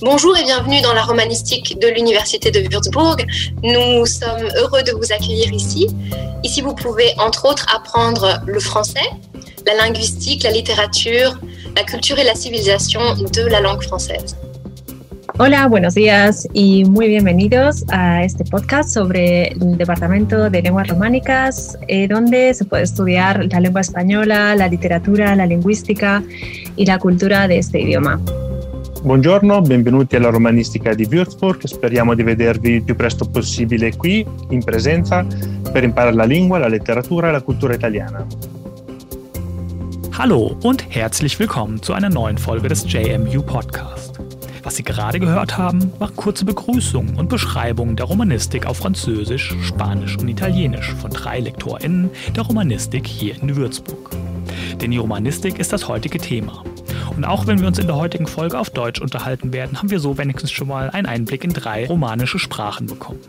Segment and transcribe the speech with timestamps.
[0.00, 3.16] Bonjour et bienvenue dans la romanistique de l'Université de Würzburg.
[3.64, 5.88] Nous sommes heureux de vous accueillir ici.
[6.44, 9.10] Ici, vous pouvez entre autres apprendre le français,
[9.66, 11.36] la linguistique, la littérature,
[11.74, 14.36] la culture et la civilisation de la langue française.
[15.40, 21.78] Hola, buenos días y muy bienvenidos a este podcast sobre el Departamento de Lenguas Románicas,
[21.86, 26.24] eh, donde se puede estudiar la lengua española, la literatura, la lingüística
[26.74, 28.20] y la cultura de este idioma.
[29.04, 31.64] Buongiorno, benvenuti alla Romanistica di Würzburg.
[31.64, 35.24] Speriamo di vedervi il più presto possibile qui, in presenza,
[35.72, 38.26] per imparare la lingua, la letteratura e la cultura italiana.
[40.18, 44.07] Hallo und herzlich willkommen zu einer neuen Folge des JMU Podcast.
[44.68, 50.18] Was Sie gerade gehört haben, war kurze Begrüßung und Beschreibung der Romanistik auf Französisch, Spanisch
[50.18, 54.10] und Italienisch von drei LektorInnen der Romanistik hier in Würzburg.
[54.78, 56.64] Denn die Romanistik ist das heutige Thema.
[57.16, 60.00] Und auch wenn wir uns in der heutigen Folge auf Deutsch unterhalten werden, haben wir
[60.00, 63.20] so wenigstens schon mal einen Einblick in drei romanische Sprachen bekommen.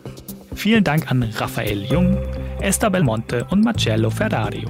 [0.55, 2.17] Vielen Dank an Raphael Jung,
[2.59, 4.67] Esther Belmonte und Marcello Ferrario.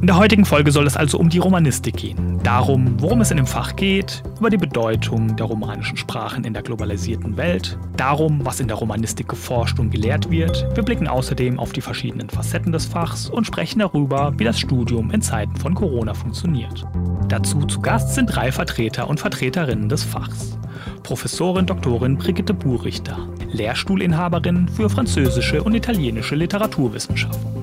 [0.00, 2.40] In der heutigen Folge soll es also um die Romanistik gehen.
[2.42, 6.62] Darum, worum es in dem Fach geht, über die Bedeutung der romanischen Sprachen in der
[6.62, 10.66] globalisierten Welt, darum, was in der Romanistik geforscht und gelehrt wird.
[10.74, 15.10] Wir blicken außerdem auf die verschiedenen Facetten des Fachs und sprechen darüber, wie das Studium
[15.10, 16.86] in Zeiten von Corona funktioniert.
[17.28, 20.58] Dazu zu Gast sind drei Vertreter und Vertreterinnen des Fachs.
[21.02, 22.00] Professorin Dr.
[22.00, 23.18] Brigitte Buhrichter,
[23.52, 27.59] Lehrstuhlinhaberin für französische und italienische Literaturwissenschaften.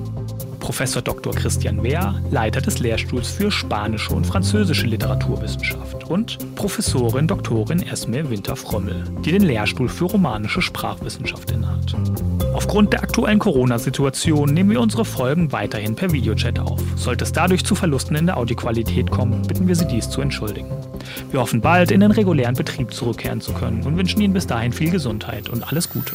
[0.68, 1.32] Professor Dr.
[1.32, 7.64] Christian Wehr, Leiter des Lehrstuhls für spanische und französische Literaturwissenschaft und Professorin Dr.
[7.90, 11.96] Esme Winter-Frommel, die den Lehrstuhl für romanische Sprachwissenschaft innehat.
[12.52, 16.82] Aufgrund der aktuellen Corona-Situation nehmen wir unsere Folgen weiterhin per Videochat auf.
[16.96, 20.68] Sollte es dadurch zu Verlusten in der Audioqualität kommen, bitten wir Sie dies zu entschuldigen.
[21.30, 24.74] Wir hoffen bald in den regulären Betrieb zurückkehren zu können und wünschen Ihnen bis dahin
[24.74, 26.12] viel Gesundheit und alles Gute.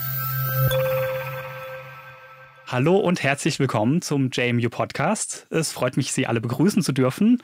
[2.74, 5.46] Hallo und herzlich willkommen zum JMU Podcast.
[5.52, 7.40] Es freut mich, Sie alle begrüßen zu dürfen.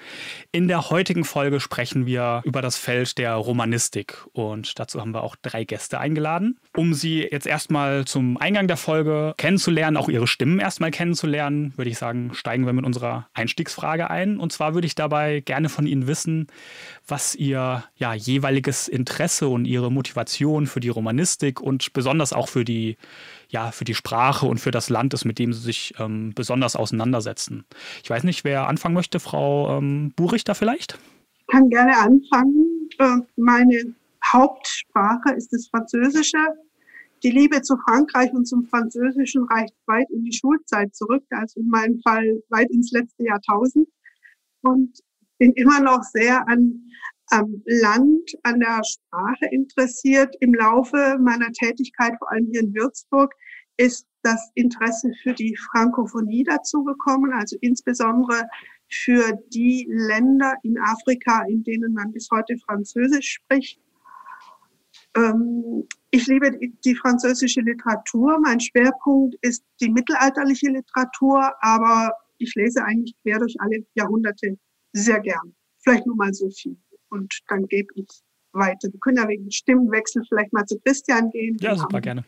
[0.52, 5.22] In der heutigen Folge sprechen wir über das Feld der Romanistik und dazu haben wir
[5.22, 10.26] auch drei Gäste eingeladen, um Sie jetzt erstmal zum Eingang der Folge kennenzulernen, auch Ihre
[10.26, 14.40] Stimmen erstmal kennenzulernen, würde ich sagen, steigen wir mit unserer Einstiegsfrage ein.
[14.40, 16.48] Und zwar würde ich dabei gerne von Ihnen wissen,
[17.08, 22.66] was Ihr ja, jeweiliges Interesse und Ihre Motivation für die Romanistik und besonders auch für
[22.66, 22.98] die
[23.50, 26.76] ja, für die Sprache und für das Land ist, mit dem sie sich ähm, besonders
[26.76, 27.66] auseinandersetzen.
[28.04, 31.00] Ich weiß nicht, wer anfangen möchte, Frau ähm, Burichter vielleicht?
[31.40, 32.90] Ich kann gerne anfangen.
[33.00, 36.38] Äh, meine Hauptsprache ist das Französische.
[37.24, 41.68] Die Liebe zu Frankreich und zum Französischen reicht weit in die Schulzeit zurück, also in
[41.68, 43.88] meinem Fall weit ins letzte Jahrtausend.
[44.62, 45.00] Und
[45.40, 46.84] bin immer noch sehr an
[47.30, 50.36] am Land, an der Sprache interessiert.
[50.40, 53.34] Im Laufe meiner Tätigkeit, vor allem hier in Würzburg,
[53.78, 58.44] ist das Interesse für die Frankophonie dazugekommen, also insbesondere
[58.90, 63.80] für die Länder in Afrika, in denen man bis heute Französisch spricht.
[65.16, 66.52] Ähm, ich liebe
[66.84, 68.40] die französische Literatur.
[68.42, 74.58] Mein Schwerpunkt ist die mittelalterliche Literatur, aber ich lese eigentlich quer durch alle Jahrhunderte
[74.94, 75.56] sehr gern.
[75.84, 76.76] Vielleicht nur mal so viel
[77.10, 78.08] und dann gebe ich
[78.52, 78.90] weiter.
[78.92, 81.58] Wir können ja wegen Stimmenwechsel vielleicht mal zu Christian gehen.
[81.62, 82.24] Ja, super, gerne.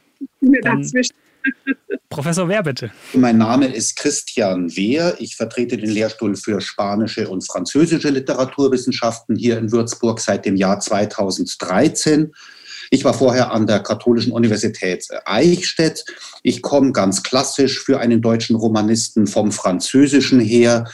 [0.61, 0.89] Dann,
[2.09, 2.91] Professor Wehr, bitte.
[3.13, 5.15] Mein Name ist Christian Wehr.
[5.19, 10.79] Ich vertrete den Lehrstuhl für spanische und französische Literaturwissenschaften hier in Würzburg seit dem Jahr
[10.79, 12.33] 2013.
[12.91, 16.03] Ich war vorher an der Katholischen Universität Eichstätt.
[16.43, 20.91] Ich komme ganz klassisch für einen deutschen Romanisten vom Französischen her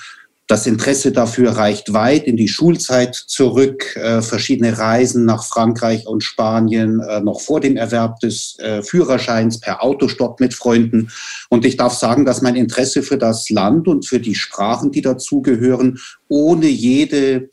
[0.48, 3.98] das Interesse dafür reicht weit in die Schulzeit zurück.
[3.98, 9.60] Äh, verschiedene Reisen nach Frankreich und Spanien äh, noch vor dem Erwerb des äh, Führerscheins
[9.60, 11.12] per Autostopp mit Freunden.
[11.50, 15.02] Und ich darf sagen, dass mein Interesse für das Land und für die Sprachen, die
[15.02, 16.00] dazugehören,
[16.30, 17.50] ohne jede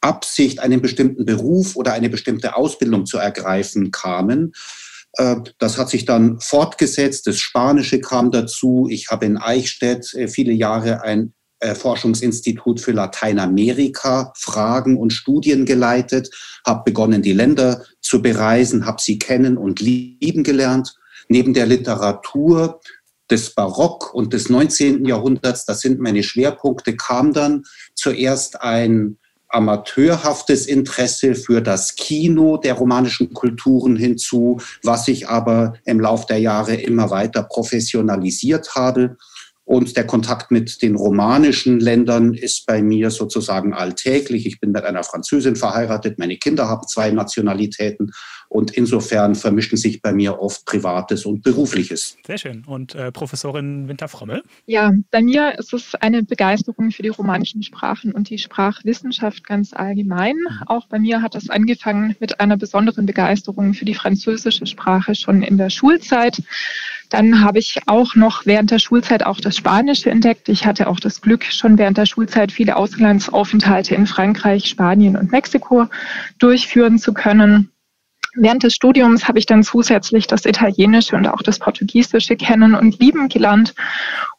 [0.00, 4.52] Absicht, einen bestimmten Beruf oder eine bestimmte Ausbildung zu ergreifen, kamen.
[5.18, 7.26] Äh, das hat sich dann fortgesetzt.
[7.26, 8.88] Das Spanische kam dazu.
[8.90, 11.34] Ich habe in Eichstätt äh, viele Jahre ein
[11.74, 16.30] Forschungsinstitut für Lateinamerika Fragen und Studien geleitet,
[16.66, 20.94] habe begonnen, die Länder zu bereisen, habe sie kennen und lieben gelernt.
[21.28, 22.80] Neben der Literatur
[23.30, 25.04] des Barock und des 19.
[25.04, 27.64] Jahrhunderts, das sind meine Schwerpunkte, kam dann
[27.94, 29.18] zuerst ein
[29.50, 36.38] amateurhaftes Interesse für das Kino der romanischen Kulturen hinzu, was ich aber im Lauf der
[36.38, 39.16] Jahre immer weiter professionalisiert habe.
[39.70, 44.44] Und der Kontakt mit den romanischen Ländern ist bei mir sozusagen alltäglich.
[44.44, 48.10] Ich bin mit einer Französin verheiratet, meine Kinder haben zwei Nationalitäten
[48.48, 52.16] und insofern vermischen sich bei mir oft Privates und Berufliches.
[52.26, 52.64] Sehr schön.
[52.66, 54.42] Und äh, Professorin Winter-Frommel?
[54.66, 59.72] Ja, bei mir ist es eine Begeisterung für die romanischen Sprachen und die Sprachwissenschaft ganz
[59.72, 60.34] allgemein.
[60.34, 60.66] Mhm.
[60.66, 65.44] Auch bei mir hat es angefangen mit einer besonderen Begeisterung für die französische Sprache schon
[65.44, 66.42] in der Schulzeit.
[67.10, 70.48] Dann habe ich auch noch während der Schulzeit auch das Spanische entdeckt.
[70.48, 75.32] Ich hatte auch das Glück, schon während der Schulzeit viele Auslandsaufenthalte in Frankreich, Spanien und
[75.32, 75.86] Mexiko
[76.38, 77.70] durchführen zu können.
[78.36, 83.00] Während des Studiums habe ich dann zusätzlich das Italienische und auch das Portugiesische kennen und
[83.00, 83.74] lieben gelernt.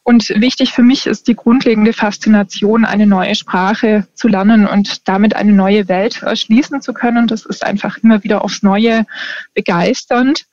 [0.02, 5.36] Und wichtig für mich ist die grundlegende Faszination, eine neue Sprache zu lernen und damit
[5.36, 7.26] eine neue Welt erschließen zu können.
[7.26, 9.04] Das ist einfach immer wieder aufs Neue
[9.52, 10.46] begeisternd.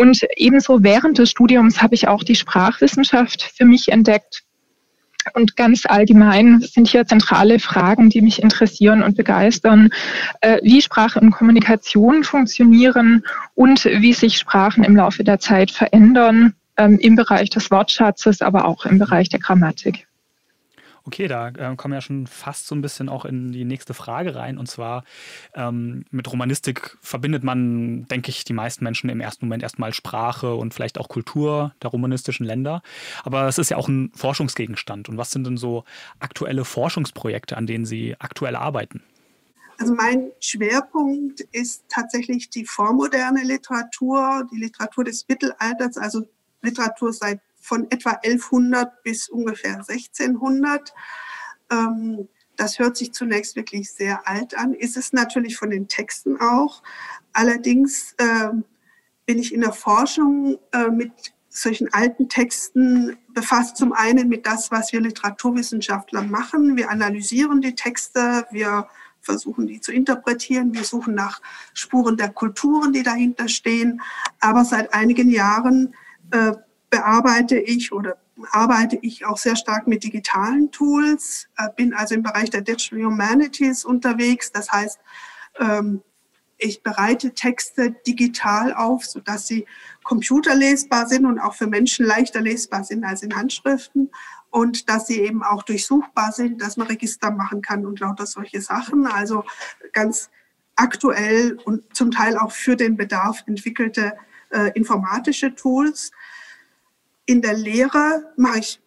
[0.00, 4.44] Und ebenso während des Studiums habe ich auch die Sprachwissenschaft für mich entdeckt.
[5.34, 9.90] Und ganz allgemein sind hier zentrale Fragen, die mich interessieren und begeistern,
[10.40, 13.24] äh, wie Sprache und Kommunikation funktionieren
[13.54, 18.64] und wie sich Sprachen im Laufe der Zeit verändern ähm, im Bereich des Wortschatzes, aber
[18.64, 20.06] auch im Bereich der Grammatik.
[21.10, 23.94] Okay, da äh, kommen wir ja schon fast so ein bisschen auch in die nächste
[23.94, 24.58] Frage rein.
[24.58, 25.02] Und zwar
[25.54, 30.54] ähm, mit Romanistik verbindet man, denke ich, die meisten Menschen im ersten Moment erstmal Sprache
[30.54, 32.80] und vielleicht auch Kultur der romanistischen Länder.
[33.24, 35.08] Aber es ist ja auch ein Forschungsgegenstand.
[35.08, 35.82] Und was sind denn so
[36.20, 39.02] aktuelle Forschungsprojekte, an denen Sie aktuell arbeiten?
[39.80, 46.22] Also mein Schwerpunkt ist tatsächlich die vormoderne Literatur, die Literatur des Mittelalters, also
[46.62, 47.40] Literatur seit
[47.70, 50.92] von etwa 1100 bis ungefähr 1600.
[51.70, 56.40] Ähm, das hört sich zunächst wirklich sehr alt an, ist es natürlich von den Texten
[56.40, 56.82] auch.
[57.32, 58.48] Allerdings äh,
[59.24, 61.12] bin ich in der Forschung äh, mit
[61.48, 63.76] solchen alten Texten befasst.
[63.76, 66.76] Zum einen mit das, was wir Literaturwissenschaftler machen.
[66.76, 68.88] Wir analysieren die Texte, wir
[69.20, 71.40] versuchen die zu interpretieren, wir suchen nach
[71.72, 74.02] Spuren der Kulturen, die dahinter stehen.
[74.40, 75.94] Aber seit einigen Jahren
[76.32, 76.52] äh,
[76.90, 78.18] bearbeite ich oder
[78.50, 83.04] arbeite ich auch sehr stark mit digitalen Tools, äh, bin also im Bereich der Digital
[83.04, 84.50] Humanities unterwegs.
[84.52, 84.98] Das heißt,
[85.58, 86.02] ähm,
[86.58, 89.66] ich bereite Texte digital auf, sodass sie
[90.04, 94.10] computerlesbar sind und auch für Menschen leichter lesbar sind als in Handschriften
[94.50, 98.60] und dass sie eben auch durchsuchbar sind, dass man Register machen kann und lauter solche
[98.60, 99.06] Sachen.
[99.06, 99.44] Also
[99.92, 100.30] ganz
[100.76, 104.16] aktuell und zum Teil auch für den Bedarf entwickelte
[104.50, 106.10] äh, informatische Tools.
[107.30, 108.82] In der Lehre mache ich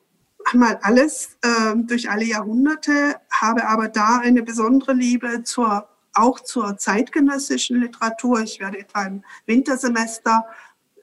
[0.51, 6.75] einmal alles äh, durch alle Jahrhunderte, habe aber da eine besondere Liebe zur, auch zur
[6.75, 8.41] zeitgenössischen Literatur.
[8.41, 10.43] Ich werde etwa im Wintersemester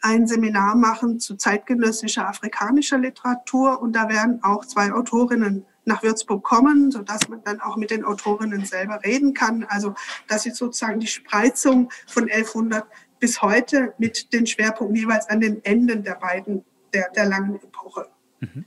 [0.03, 6.45] ein Seminar machen zu zeitgenössischer afrikanischer Literatur und da werden auch zwei Autorinnen nach Würzburg
[6.45, 9.65] kommen, sodass man dann auch mit den Autorinnen selber reden kann.
[9.67, 9.95] Also
[10.29, 12.85] das ist sozusagen die Spreizung von 1100
[13.19, 18.07] bis heute mit den Schwerpunkten jeweils an den Enden der beiden der, der langen Epoche.
[18.41, 18.65] Mhm.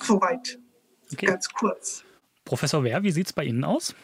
[0.00, 0.58] Soweit,
[1.12, 1.26] okay.
[1.26, 2.04] ganz kurz.
[2.44, 3.94] Professor Wehr, wie sieht es bei Ihnen aus?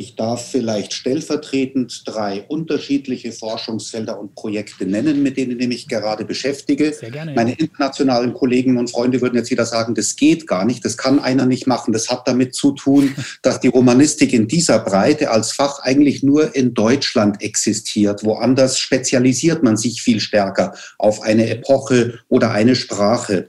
[0.00, 6.24] Ich darf vielleicht stellvertretend drei unterschiedliche Forschungsfelder und Projekte nennen, mit denen ich mich gerade
[6.24, 6.92] beschäftige.
[6.92, 7.34] Sehr gerne, ja.
[7.34, 11.18] Meine internationalen Kollegen und Freunde würden jetzt wieder sagen, das geht gar nicht, das kann
[11.18, 11.92] einer nicht machen.
[11.92, 13.12] Das hat damit zu tun,
[13.42, 18.22] dass die Romanistik in dieser Breite als Fach eigentlich nur in Deutschland existiert.
[18.22, 23.48] Woanders spezialisiert man sich viel stärker auf eine Epoche oder eine Sprache.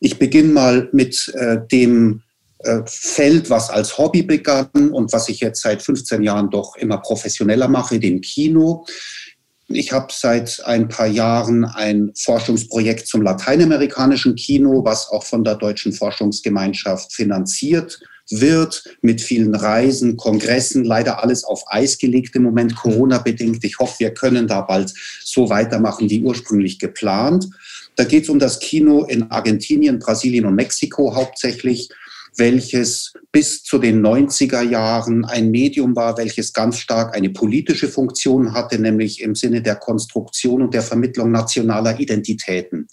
[0.00, 2.24] Ich beginne mal mit äh, dem
[2.86, 7.68] Feld, was als Hobby begann und was ich jetzt seit 15 Jahren doch immer professioneller
[7.68, 8.84] mache, dem Kino.
[9.68, 15.54] Ich habe seit ein paar Jahren ein Forschungsprojekt zum lateinamerikanischen Kino, was auch von der
[15.54, 22.74] Deutschen Forschungsgemeinschaft finanziert wird, mit vielen Reisen, Kongressen, leider alles auf Eis gelegt im Moment,
[22.74, 23.62] Corona-bedingt.
[23.64, 24.92] Ich hoffe, wir können da bald
[25.22, 27.48] so weitermachen wie ursprünglich geplant.
[27.96, 31.88] Da geht es um das Kino in Argentinien, Brasilien und Mexiko hauptsächlich
[32.36, 38.52] welches bis zu den 90er Jahren ein Medium war, welches ganz stark eine politische Funktion
[38.52, 42.88] hatte, nämlich im Sinne der Konstruktion und der Vermittlung nationaler Identitäten.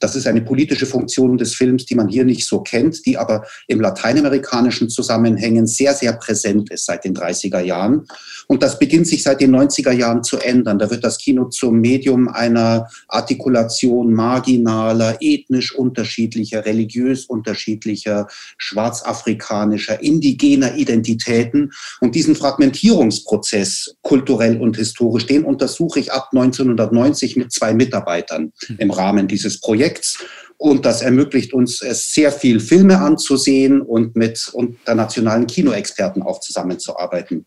[0.00, 3.44] Das ist eine politische Funktion des Films, die man hier nicht so kennt, die aber
[3.66, 8.06] im lateinamerikanischen Zusammenhängen sehr, sehr präsent ist seit den 30er Jahren.
[8.46, 10.78] Und das beginnt sich seit den 90er Jahren zu ändern.
[10.78, 18.26] Da wird das Kino zum Medium einer Artikulation marginaler, ethnisch unterschiedlicher, religiös unterschiedlicher,
[18.56, 21.72] schwarzafrikanischer, indigener Identitäten.
[22.00, 28.90] Und diesen Fragmentierungsprozess kulturell und historisch, den untersuche ich ab 1990 mit zwei Mitarbeitern im
[28.90, 29.87] Rahmen dieses Projekts.
[29.88, 30.18] Projekts.
[30.60, 37.46] und das ermöglicht uns, sehr viel Filme anzusehen und mit internationalen Kinoexperten auch zusammenzuarbeiten.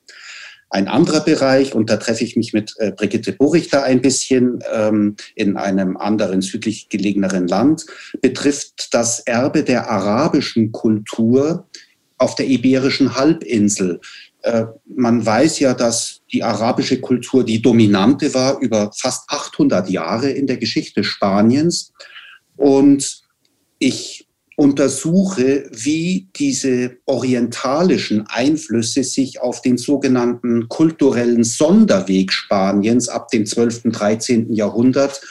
[0.70, 5.18] Ein anderer Bereich, und da treffe ich mich mit äh, Brigitte Burichter ein bisschen ähm,
[5.36, 7.86] in einem anderen südlich gelegeneren Land,
[8.22, 11.68] betrifft das Erbe der arabischen Kultur
[12.18, 14.00] auf der iberischen Halbinsel.
[14.44, 20.30] Äh, man weiß ja, dass die arabische Kultur die dominante war über fast 800 Jahre
[20.30, 21.92] in der Geschichte Spaniens.
[22.62, 23.24] Und
[23.80, 33.48] ich untersuche, wie diese orientalischen Einflüsse sich auf den sogenannten kulturellen Sonderweg Spaniens ab dem
[33.48, 33.86] 12.
[33.86, 34.54] und 13.
[34.54, 35.22] Jahrhundert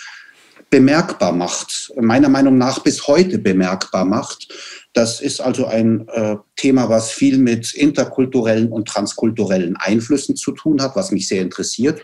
[0.70, 4.48] bemerkbar macht, meiner Meinung nach bis heute bemerkbar macht.
[4.92, 10.82] Das ist also ein äh, Thema, was viel mit interkulturellen und transkulturellen Einflüssen zu tun
[10.82, 12.02] hat, was mich sehr interessiert.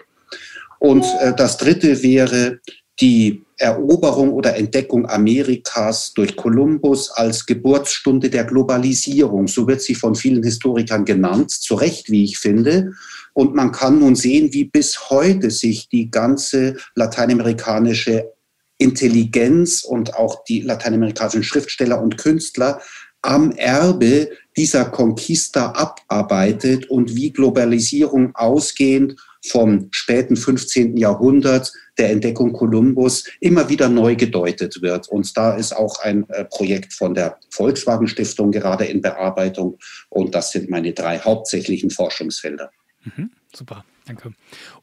[0.79, 2.61] Und äh, das Dritte wäre
[3.01, 9.49] die Eroberung oder Entdeckung Amerikas durch Kolumbus als Geburtsstunde der Globalisierung.
[9.49, 12.93] So wird sie von vielen Historikern genannt, zu Recht, wie ich finde.
[13.33, 18.31] Und man kann nun sehen, wie bis heute sich die ganze lateinamerikanische
[18.79, 22.81] Intelligenz und auch die lateinamerikanischen Schriftsteller und Künstler
[23.23, 29.17] am Erbe dieser Conquista abarbeitet und wie Globalisierung ausgehend
[29.51, 30.97] vom späten 15.
[30.97, 35.09] Jahrhundert der Entdeckung Kolumbus immer wieder neu gedeutet wird.
[35.09, 39.79] Und da ist auch ein äh, Projekt von der Volkswagen Stiftung gerade in Bearbeitung.
[40.09, 42.71] Und das sind meine drei hauptsächlichen Forschungsfelder.
[43.05, 44.33] Mhm, super, danke.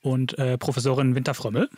[0.01, 1.70] Und äh, Professorin Winter-Frömmel?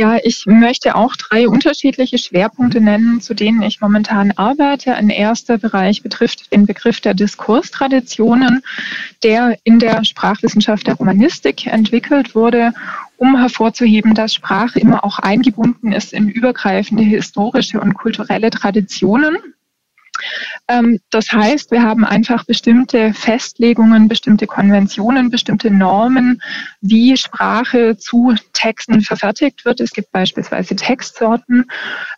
[0.00, 4.94] Ja, ich möchte auch drei unterschiedliche Schwerpunkte nennen, zu denen ich momentan arbeite.
[4.94, 8.62] Ein erster Bereich betrifft den Begriff der Diskurstraditionen,
[9.24, 12.74] der in der Sprachwissenschaft der Romanistik entwickelt wurde,
[13.16, 19.36] um hervorzuheben, dass Sprache immer auch eingebunden ist in übergreifende historische und kulturelle Traditionen
[21.10, 26.42] das heißt, wir haben einfach bestimmte Festlegungen, bestimmte Konventionen, bestimmte Normen,
[26.82, 29.80] wie Sprache zu Texten verfertigt wird.
[29.80, 31.64] Es gibt beispielsweise Textsorten,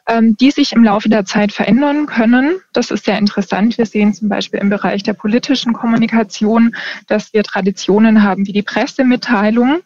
[0.09, 2.57] ähm, die sich im Laufe der Zeit verändern können.
[2.73, 3.79] Das ist sehr interessant.
[3.79, 6.75] Wir sehen zum Beispiel im Bereich der politischen Kommunikation,
[7.07, 9.81] dass wir Traditionen haben wie die Pressemitteilung.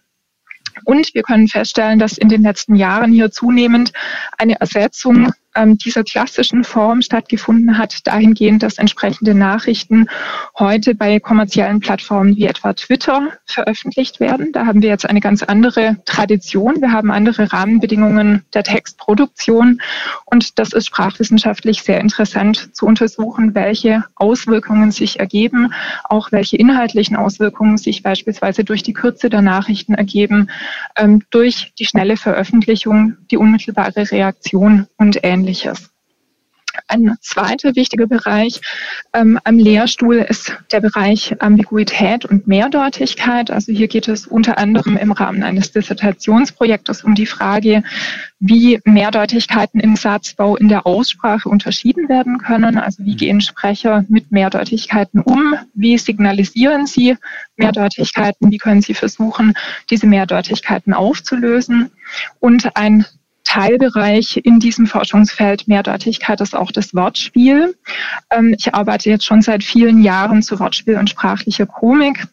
[0.85, 3.92] Und wir können feststellen, dass in den letzten Jahren hier zunehmend
[4.38, 10.06] eine Ersetzung ähm, dieser klassischen Form stattgefunden hat, dahingehend, dass entsprechende Nachrichten
[10.58, 14.52] heute bei kommerziellen Plattformen wie etwa Twitter veröffentlicht werden.
[14.52, 16.80] Da haben wir jetzt eine ganz andere Tradition.
[16.80, 19.80] Wir haben andere Rahmenbedingungen der Textproduktion.
[20.25, 25.73] Und das ist sprachwissenschaftlich sehr interessant zu untersuchen, welche Auswirkungen sich ergeben,
[26.04, 30.50] auch welche inhaltlichen Auswirkungen sich beispielsweise durch die Kürze der Nachrichten ergeben,
[30.96, 35.90] ähm, durch die schnelle Veröffentlichung, die unmittelbare Reaktion und ähnliches ähnliches.
[36.88, 38.60] Ein zweiter wichtiger Bereich
[39.12, 43.52] ähm, am Lehrstuhl ist der Bereich Ambiguität und Mehrdeutigkeit.
[43.52, 47.84] Also hier geht es unter anderem im Rahmen eines Dissertationsprojektes um die Frage,
[48.40, 52.76] wie Mehrdeutigkeiten im Satzbau in der Aussprache unterschieden werden können.
[52.76, 55.54] Also wie gehen Sprecher mit Mehrdeutigkeiten um?
[55.74, 57.16] Wie signalisieren sie
[57.56, 58.50] Mehrdeutigkeiten?
[58.50, 59.54] Wie können sie versuchen,
[59.90, 61.92] diese Mehrdeutigkeiten aufzulösen?
[62.40, 63.06] Und ein
[63.54, 67.76] Teilbereich in diesem Forschungsfeld Mehrdeutigkeit ist auch das Wortspiel.
[68.32, 72.26] Ähm, ich arbeite jetzt schon seit vielen Jahren zu Wortspiel und sprachlicher Komik.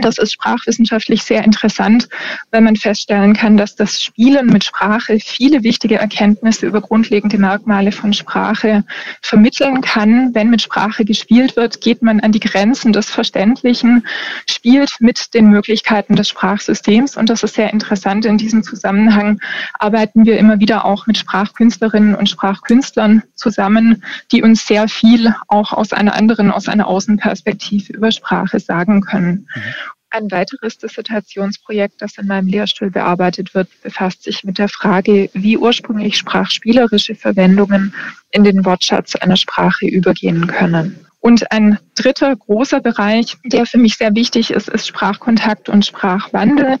[0.00, 2.08] Das ist sprachwissenschaftlich sehr interessant,
[2.50, 7.92] wenn man feststellen kann, dass das Spielen mit Sprache viele wichtige Erkenntnisse über grundlegende Merkmale
[7.92, 8.84] von Sprache
[9.22, 10.34] vermitteln kann.
[10.34, 14.06] Wenn mit Sprache gespielt wird, geht man an die Grenzen des Verständlichen,
[14.48, 17.16] spielt mit den Möglichkeiten des Sprachsystems.
[17.16, 18.24] Und das ist sehr interessant.
[18.24, 19.40] In diesem Zusammenhang
[19.78, 25.72] arbeiten wir immer wieder auch mit Sprachkünstlerinnen und Sprachkünstlern zusammen, die uns sehr viel auch
[25.72, 29.48] aus einer anderen, aus einer Außenperspektive über Sprache sagen können.
[29.54, 29.62] Mhm.
[30.10, 35.58] Ein weiteres Dissertationsprojekt, das in meinem Lehrstuhl bearbeitet wird, befasst sich mit der Frage, wie
[35.58, 37.94] ursprünglich sprachspielerische Verwendungen
[38.30, 41.06] in den Wortschatz einer Sprache übergehen können.
[41.20, 46.78] Und ein dritter großer Bereich, der für mich sehr wichtig ist, ist Sprachkontakt und Sprachwandel.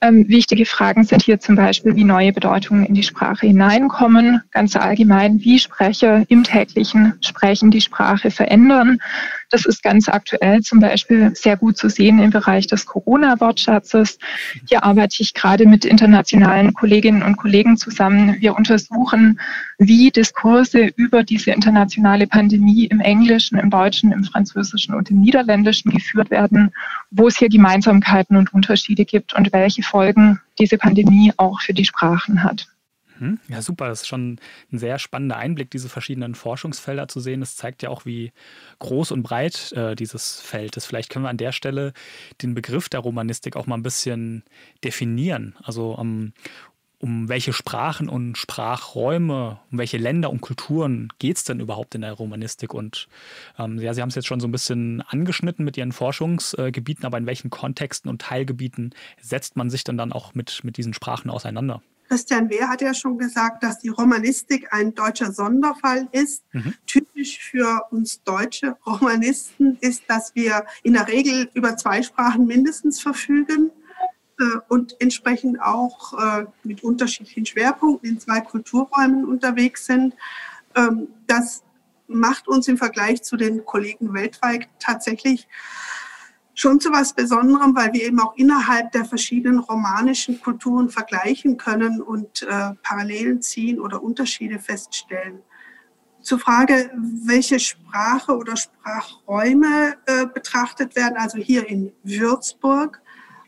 [0.00, 4.74] Ähm, wichtige Fragen sind hier zum Beispiel, wie neue Bedeutungen in die Sprache hineinkommen, ganz
[4.74, 8.98] allgemein, wie Sprecher im täglichen Sprechen die Sprache verändern.
[9.50, 14.18] Das ist ganz aktuell zum Beispiel sehr gut zu sehen im Bereich des Corona-Wortschatzes.
[14.68, 18.36] Hier arbeite ich gerade mit internationalen Kolleginnen und Kollegen zusammen.
[18.40, 19.38] Wir untersuchen,
[19.78, 24.55] wie Diskurse über diese internationale Pandemie im Englischen, im Deutschen, im Französischen
[24.94, 26.72] und im Niederländischen geführt werden,
[27.10, 31.84] wo es hier Gemeinsamkeiten und Unterschiede gibt und welche Folgen diese Pandemie auch für die
[31.84, 32.66] Sprachen hat.
[33.18, 33.38] Mhm.
[33.48, 33.88] Ja, super.
[33.88, 34.38] Das ist schon
[34.72, 37.40] ein sehr spannender Einblick, diese verschiedenen Forschungsfelder zu sehen.
[37.40, 38.32] Das zeigt ja auch, wie
[38.78, 40.86] groß und breit äh, dieses Feld ist.
[40.86, 41.92] Vielleicht können wir an der Stelle
[42.42, 44.44] den Begriff der Romanistik auch mal ein bisschen
[44.84, 45.54] definieren.
[45.62, 46.32] Also um,
[46.98, 52.00] um welche Sprachen und Sprachräume, um welche Länder und Kulturen geht es denn überhaupt in
[52.00, 52.72] der Romanistik?
[52.72, 53.08] Und
[53.58, 57.18] ähm, ja, Sie haben es jetzt schon so ein bisschen angeschnitten mit Ihren Forschungsgebieten, aber
[57.18, 61.30] in welchen Kontexten und Teilgebieten setzt man sich denn dann auch mit, mit diesen Sprachen
[61.30, 61.82] auseinander?
[62.08, 66.44] Christian Wehr hat ja schon gesagt, dass die Romanistik ein deutscher Sonderfall ist.
[66.52, 66.74] Mhm.
[66.86, 73.00] Typisch für uns deutsche Romanisten ist, dass wir in der Regel über zwei Sprachen mindestens
[73.00, 73.72] verfügen
[74.68, 80.14] und entsprechend auch äh, mit unterschiedlichen Schwerpunkten in zwei Kulturräumen unterwegs sind.
[80.74, 81.62] Ähm, das
[82.06, 85.48] macht uns im Vergleich zu den Kollegen weltweit tatsächlich
[86.54, 92.00] schon zu was Besonderem, weil wir eben auch innerhalb der verschiedenen romanischen Kulturen vergleichen können
[92.00, 95.42] und äh, Parallelen ziehen oder Unterschiede feststellen.
[96.22, 96.90] Zur Frage,
[97.24, 103.00] welche Sprache oder Sprachräume äh, betrachtet werden, also hier in Würzburg,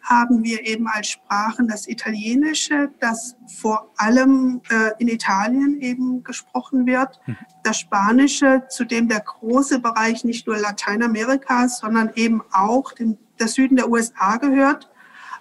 [0.09, 6.87] haben wir eben als Sprachen das Italienische, das vor allem äh, in Italien eben gesprochen
[6.87, 7.37] wird, mhm.
[7.63, 13.49] das Spanische, zu dem der große Bereich nicht nur Lateinamerikas, sondern eben auch dem, der
[13.49, 14.91] Süden der USA gehört.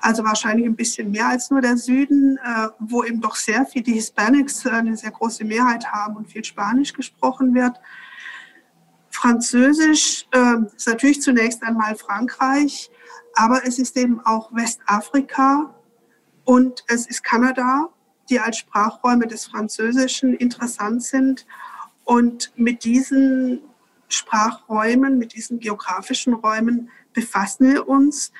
[0.01, 3.83] Also wahrscheinlich ein bisschen mehr als nur der Süden, äh, wo eben doch sehr viel
[3.83, 7.79] die Hispanics äh, eine sehr große Mehrheit haben und viel Spanisch gesprochen wird.
[9.17, 12.91] Französisch äh, ist natürlich zunächst einmal Frankreich,
[13.33, 15.73] aber es ist eben auch Westafrika
[16.43, 17.89] und es ist Kanada,
[18.29, 21.47] die als Sprachräume des Französischen interessant sind.
[22.03, 23.61] Und mit diesen
[24.07, 28.31] Sprachräumen, mit diesen geografischen Räumen befassen wir uns.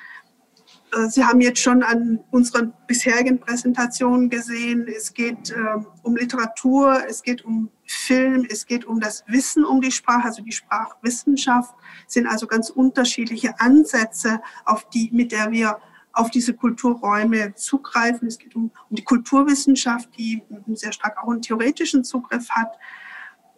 [0.96, 5.56] Äh, Sie haben jetzt schon an unseren bisherigen Präsentationen gesehen, es geht äh,
[6.02, 10.42] um Literatur, es geht um Film, es geht um das Wissen um die Sprache, also
[10.42, 11.74] die Sprachwissenschaft,
[12.06, 15.78] sind also ganz unterschiedliche Ansätze, auf die, mit der wir
[16.12, 18.26] auf diese Kulturräume zugreifen.
[18.28, 20.42] Es geht um, um die Kulturwissenschaft, die
[20.74, 22.76] sehr stark auch einen theoretischen Zugriff hat.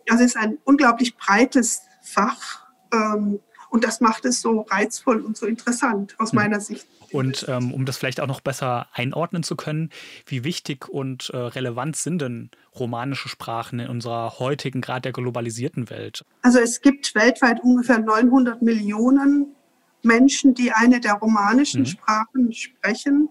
[0.09, 5.37] Also es ist ein unglaublich breites Fach ähm, und das macht es so reizvoll und
[5.37, 6.37] so interessant aus hm.
[6.37, 6.87] meiner Sicht.
[7.13, 9.91] Und ähm, um das vielleicht auch noch besser einordnen zu können,
[10.27, 15.91] wie wichtig und äh, relevant sind denn romanische Sprachen in unserer heutigen, gerade der globalisierten
[15.91, 16.25] Welt?
[16.43, 19.57] Also es gibt weltweit ungefähr 900 Millionen
[20.03, 21.87] Menschen, die eine der romanischen mhm.
[21.87, 23.29] Sprachen sprechen.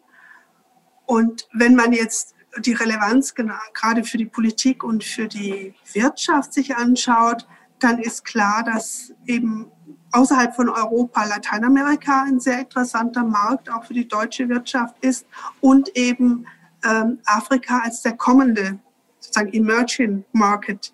[1.06, 3.34] Und wenn man jetzt die Relevanz
[3.74, 7.48] gerade für die Politik und für die Wirtschaft sich anschaut,
[7.80, 9.72] dann ist klar, dass eben
[10.12, 15.26] außerhalb von Europa Lateinamerika ein sehr interessanter Markt auch für die deutsche Wirtschaft ist
[15.62, 16.46] und eben
[16.84, 18.80] ähm, Afrika als der kommende
[19.20, 20.94] sozusagen Emerging Market,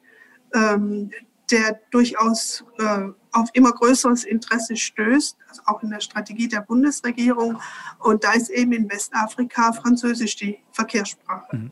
[0.53, 1.11] ähm,
[1.51, 7.59] der durchaus äh, auf immer größeres Interesse stößt, also auch in der Strategie der Bundesregierung.
[7.99, 11.55] Und da ist eben in Westafrika Französisch die Verkehrssprache.
[11.55, 11.71] Mhm.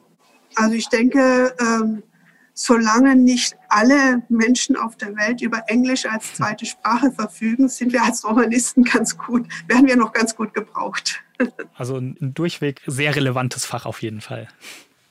[0.56, 2.03] Also ich denke, ähm,
[2.53, 8.03] solange nicht alle Menschen auf der Welt über Englisch als zweite Sprache verfügen, sind wir
[8.03, 11.21] als Romanisten ganz gut, werden wir noch ganz gut gebraucht.
[11.75, 14.47] Also ein durchweg sehr relevantes Fach auf jeden Fall.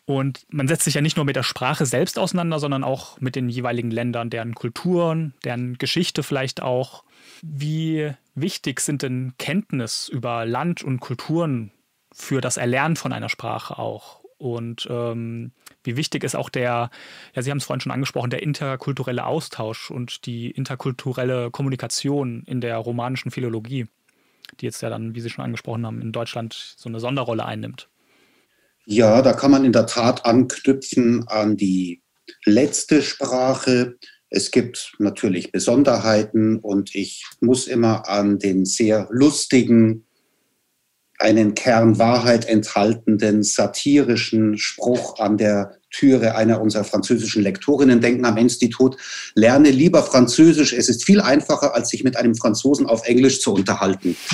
[0.05, 3.37] Und man setzt sich ja nicht nur mit der Sprache selbst auseinander, sondern auch mit
[3.37, 7.05] den jeweiligen Ländern, deren Kulturen, deren Geschichte vielleicht auch.
[7.43, 11.73] Wie wichtig sind denn Kenntnis über Land und Kulturen
[12.13, 14.22] für das Erlernen von einer Sprache auch?
[14.43, 15.53] Und ähm,
[15.85, 16.91] wie wichtig ist auch der,
[17.33, 22.61] ja, Sie haben es vorhin schon angesprochen, der interkulturelle Austausch und die interkulturelle Kommunikation in
[22.61, 23.87] der romanischen Philologie,
[24.61, 27.89] die jetzt ja dann, wie Sie schon angesprochen haben, in Deutschland so eine Sonderrolle einnimmt.
[28.85, 32.03] Ja, da kann man in der Tat anknüpfen an die
[32.45, 33.97] letzte Sprache.
[34.29, 40.05] Es gibt natürlich Besonderheiten und ich muss immer an den sehr lustigen
[41.23, 48.39] einen Kern Wahrheit enthaltenden satirischen Spruch an der Türe einer unserer französischen Lektorinnen denken am
[48.39, 48.97] Institut,
[49.35, 53.55] lerne lieber Französisch, es ist viel einfacher, als sich mit einem Franzosen auf Englisch zu
[53.55, 54.17] unterhalten.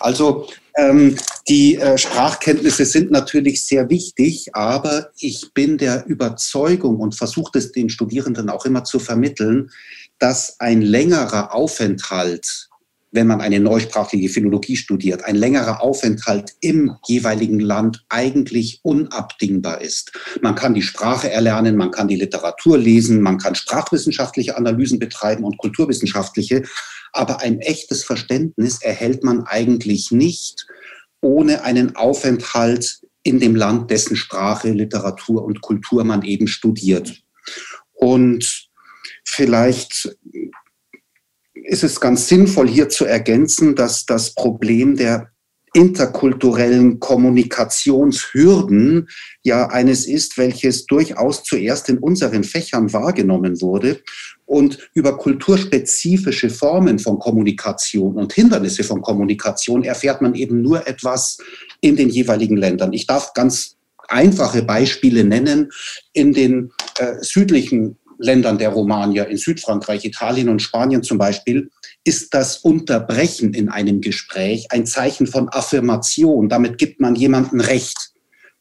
[0.00, 1.16] Also ähm,
[1.48, 7.72] die äh, Sprachkenntnisse sind natürlich sehr wichtig, aber ich bin der Überzeugung und versuche es
[7.72, 9.70] den Studierenden auch immer zu vermitteln,
[10.18, 12.68] dass ein längerer Aufenthalt
[13.14, 20.12] wenn man eine neusprachliche Philologie studiert, ein längerer Aufenthalt im jeweiligen Land eigentlich unabdingbar ist.
[20.42, 25.44] Man kann die Sprache erlernen, man kann die Literatur lesen, man kann sprachwissenschaftliche Analysen betreiben
[25.44, 26.64] und kulturwissenschaftliche,
[27.12, 30.66] aber ein echtes Verständnis erhält man eigentlich nicht
[31.20, 37.22] ohne einen Aufenthalt in dem Land, dessen Sprache, Literatur und Kultur man eben studiert.
[37.92, 38.68] Und
[39.24, 40.16] vielleicht
[41.64, 45.28] ist es ganz sinnvoll, hier zu ergänzen, dass das Problem der
[45.74, 49.08] interkulturellen Kommunikationshürden
[49.42, 54.00] ja eines ist, welches durchaus zuerst in unseren Fächern wahrgenommen wurde
[54.46, 61.38] und über kulturspezifische Formen von Kommunikation und Hindernisse von Kommunikation erfährt man eben nur etwas
[61.80, 62.92] in den jeweiligen Ländern.
[62.92, 63.74] Ich darf ganz
[64.08, 65.70] einfache Beispiele nennen.
[66.12, 71.70] In den äh, südlichen Ländern der Romanier, in Südfrankreich, Italien und Spanien zum Beispiel,
[72.04, 76.48] ist das Unterbrechen in einem Gespräch ein Zeichen von Affirmation.
[76.48, 78.12] Damit gibt man jemandem Recht.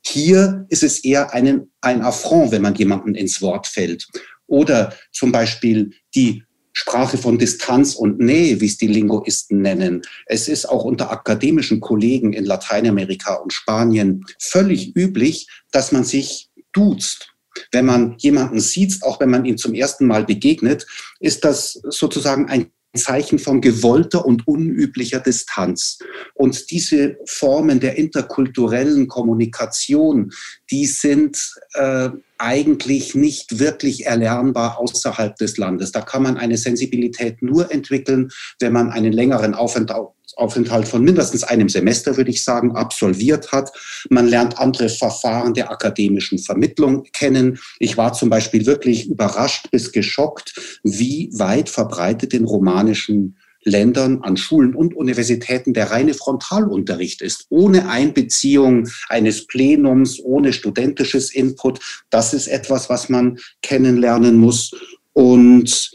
[0.06, 4.08] Hier ist es eher einen, ein Affront, wenn man jemanden ins Wort fällt.
[4.47, 10.02] Oder zum Beispiel die Sprache von Distanz und Nähe, wie es die Linguisten nennen.
[10.26, 16.49] Es ist auch unter akademischen Kollegen in Lateinamerika und Spanien völlig üblich, dass man sich
[16.73, 17.32] duzt.
[17.71, 20.85] Wenn man jemanden sieht, auch wenn man ihm zum ersten Mal begegnet,
[21.19, 25.97] ist das sozusagen ein Zeichen von gewollter und unüblicher Distanz.
[26.35, 30.31] Und diese Formen der interkulturellen Kommunikation,
[30.69, 35.91] die sind äh, eigentlich nicht wirklich erlernbar außerhalb des Landes.
[35.91, 41.43] Da kann man eine Sensibilität nur entwickeln, wenn man einen längeren Aufenthalt Aufenthalt von mindestens
[41.43, 43.71] einem Semester, würde ich sagen, absolviert hat.
[44.09, 47.59] Man lernt andere Verfahren der akademischen Vermittlung kennen.
[47.79, 54.38] Ich war zum Beispiel wirklich überrascht bis geschockt, wie weit verbreitet in romanischen Ländern an
[54.38, 61.79] Schulen und Universitäten der reine Frontalunterricht ist, ohne Einbeziehung eines Plenums, ohne studentisches Input.
[62.09, 64.71] Das ist etwas, was man kennenlernen muss.
[65.13, 65.91] Und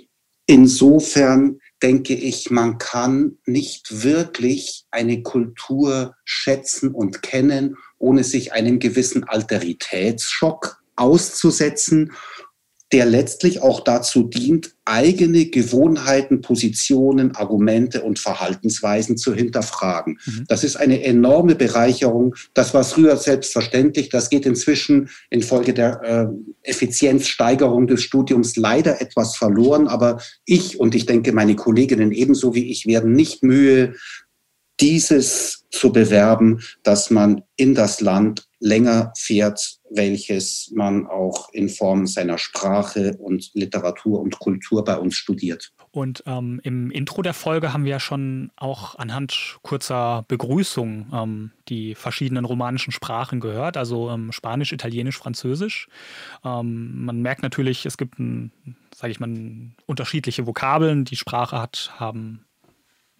[0.46, 8.78] insofern denke ich, man kann nicht wirklich eine Kultur schätzen und kennen, ohne sich einem
[8.78, 12.12] gewissen Alteritätsschock auszusetzen
[12.92, 20.18] der letztlich auch dazu dient, eigene Gewohnheiten, Positionen, Argumente und Verhaltensweisen zu hinterfragen.
[20.24, 20.44] Mhm.
[20.48, 22.34] Das ist eine enorme Bereicherung.
[22.54, 24.08] Das war früher selbstverständlich.
[24.08, 26.26] Das geht inzwischen infolge der äh,
[26.62, 29.86] Effizienzsteigerung des Studiums leider etwas verloren.
[29.86, 33.94] Aber ich und ich denke meine Kolleginnen ebenso wie ich werden nicht Mühe,
[34.80, 42.06] dieses zu bewerben, dass man in das Land länger fährt, welches man auch in Form
[42.06, 45.72] seiner Sprache und Literatur und Kultur bei uns studiert.
[45.90, 51.50] Und ähm, im Intro der Folge haben wir ja schon auch anhand kurzer Begrüßung ähm,
[51.68, 55.88] die verschiedenen romanischen Sprachen gehört, also ähm, Spanisch, Italienisch, Französisch.
[56.44, 58.16] Ähm, man merkt natürlich, es gibt,
[58.94, 59.30] sage ich mal,
[59.86, 61.04] unterschiedliche Vokabeln.
[61.04, 62.44] Die Sprache hat, haben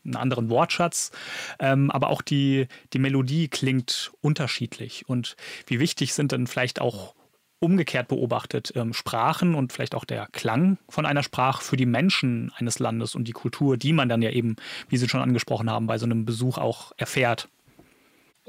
[0.05, 1.11] einen anderen Wortschatz,
[1.59, 5.09] ähm, aber auch die, die Melodie klingt unterschiedlich.
[5.09, 7.15] Und wie wichtig sind denn vielleicht auch
[7.61, 12.53] umgekehrt beobachtet ähm, Sprachen und vielleicht auch der Klang von einer Sprache für die Menschen
[12.57, 14.57] eines Landes und die Kultur, die man dann ja eben,
[14.89, 17.49] wie Sie schon angesprochen haben, bei so einem Besuch auch erfährt?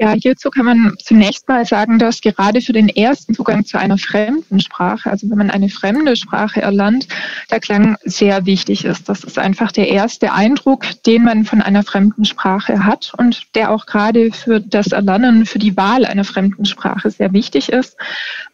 [0.02, 3.98] Ja, hierzu kann man zunächst mal sagen, dass gerade für den ersten Zugang zu einer
[3.98, 7.10] fremden Sprache, also wenn man eine fremde Sprache erlernt,
[7.52, 9.10] der Klang sehr wichtig ist.
[9.10, 13.72] Das ist einfach der erste Eindruck, den man von einer fremden Sprache hat und der
[13.72, 17.98] auch gerade für das Erlernen, für die Wahl einer fremden Sprache sehr wichtig ist.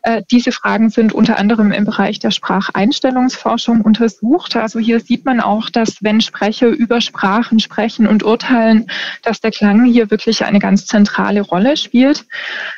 [0.01, 4.55] Äh, diese Fragen sind unter anderem im Bereich der Spracheinstellungsforschung untersucht.
[4.55, 8.87] Also hier sieht man auch, dass wenn Sprecher über Sprachen sprechen und urteilen,
[9.21, 12.25] dass der Klang hier wirklich eine ganz zentrale zentrale Rolle spielt.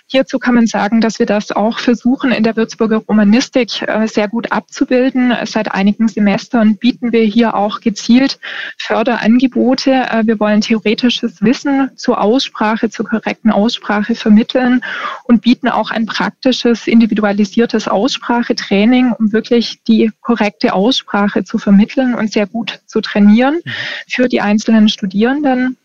[0.08, 4.28] Hierzu kann man sagen, dass wir das auch versuchen, in der Würzburger Romanistik äh, sehr
[4.28, 5.34] gut abzubilden.
[5.46, 8.40] Seit einigen Semestern bieten wir hier auch gezielt
[8.78, 9.92] Förderangebote.
[9.92, 14.82] Äh, wir wollen theoretisches Wissen zur Aussprache, zur korrekten Aussprache vermitteln
[15.26, 22.32] und bieten auch ein praktisches, individualisiertes Aussprachetraining, um wirklich die korrekte Aussprache zu vermitteln und
[22.32, 23.72] sehr gut zu trainieren mhm.
[24.08, 25.78] für die einzelnen Studierenden.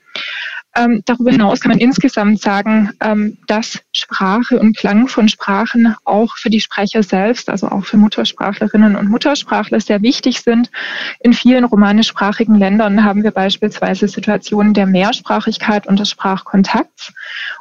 [0.75, 6.37] Ähm, darüber hinaus kann man insgesamt sagen, ähm, dass Sprache und Klang von Sprachen auch
[6.37, 10.71] für die Sprecher selbst, also auch für Muttersprachlerinnen und Muttersprachler sehr wichtig sind.
[11.21, 17.13] In vielen romanischsprachigen Ländern haben wir beispielsweise Situationen der Mehrsprachigkeit und des Sprachkontakts.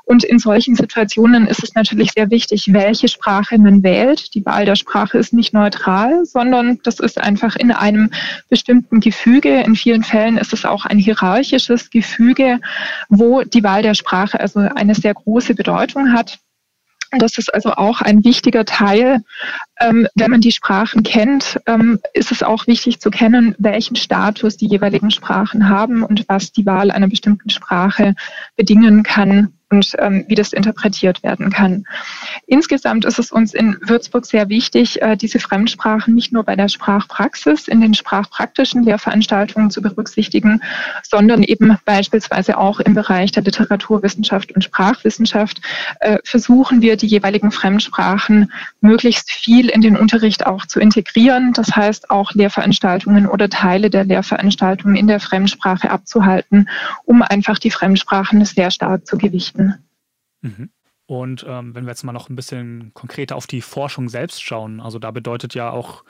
[0.05, 4.33] Und in solchen Situationen ist es natürlich sehr wichtig, welche Sprache man wählt.
[4.33, 8.09] Die Wahl der Sprache ist nicht neutral, sondern das ist einfach in einem
[8.49, 9.61] bestimmten Gefüge.
[9.61, 12.59] In vielen Fällen ist es auch ein hierarchisches Gefüge
[13.09, 16.20] wo die Wahl der Sprache also eine sehr große Bedeutung hat.
[17.11, 19.23] Das ist also auch ein wichtiger Teil.
[19.79, 24.55] Ähm, wenn man die Sprachen kennt, ähm, ist es auch wichtig zu kennen, welchen Status
[24.55, 28.15] die jeweiligen Sprachen haben und was die Wahl einer bestimmten Sprache
[28.55, 31.85] bedingen kann und ähm, wie das interpretiert werden kann.
[32.45, 36.67] Insgesamt ist es uns in Würzburg sehr wichtig, äh, diese Fremdsprachen nicht nur bei der
[36.67, 40.61] Sprachpraxis in den sprachpraktischen Lehrveranstaltungen zu berücksichtigen,
[41.03, 45.61] sondern eben beispielsweise auch im Bereich der Literaturwissenschaft und Sprachwissenschaft
[46.01, 51.53] äh, versuchen wir, die jeweiligen Fremdsprachen möglichst viel in den Unterricht auch zu integrieren.
[51.53, 56.67] Das heißt, auch Lehrveranstaltungen oder Teile der Lehrveranstaltungen in der Fremdsprache abzuhalten,
[57.05, 59.60] um einfach die Fremdsprachen sehr stark zu gewichten.
[60.41, 60.69] Mhm.
[61.05, 64.79] Und ähm, wenn wir jetzt mal noch ein bisschen konkreter auf die Forschung selbst schauen,
[64.79, 66.03] also da bedeutet ja auch,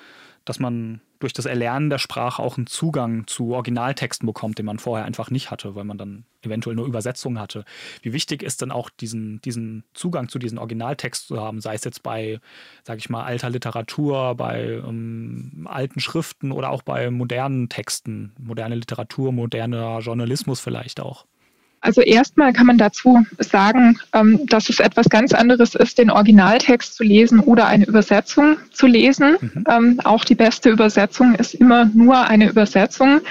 [0.46, 4.80] dass man durch das Erlernen der Sprache auch einen Zugang zu Originaltexten bekommt, den man
[4.80, 7.64] vorher einfach nicht hatte, weil man dann eventuell nur Übersetzungen hatte.
[8.02, 11.84] Wie wichtig ist denn auch diesen, diesen Zugang zu diesen Originaltext zu haben, sei es
[11.84, 12.40] jetzt bei,
[12.84, 18.76] sage ich mal, alter Literatur, bei ähm, alten Schriften oder auch bei modernen Texten, moderne
[18.76, 21.26] Literatur, moderner Journalismus vielleicht auch?
[21.82, 26.96] Also erstmal kann man dazu sagen, ähm, dass es etwas ganz anderes ist, den Originaltext
[26.96, 29.38] zu lesen oder eine Übersetzung zu lesen.
[29.42, 29.64] Mhm.
[29.68, 33.22] Ähm, auch die beste Übersetzung ist immer nur eine Übersetzung.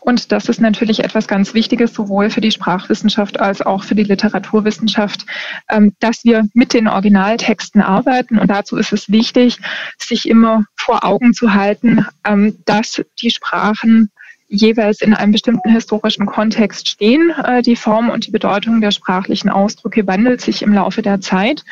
[0.00, 4.02] Und das ist natürlich etwas ganz Wichtiges, sowohl für die Sprachwissenschaft als auch für die
[4.02, 5.24] Literaturwissenschaft,
[5.68, 8.40] ähm, dass wir mit den Originaltexten arbeiten.
[8.40, 9.58] Und dazu ist es wichtig,
[9.98, 12.06] sich immer vor Augen zu halten,
[12.64, 14.10] dass die Sprachen
[14.50, 17.32] jeweils in einem bestimmten historischen Kontext stehen.
[17.44, 21.64] Äh, die Form und die Bedeutung der sprachlichen Ausdrücke wandelt sich im Laufe der Zeit.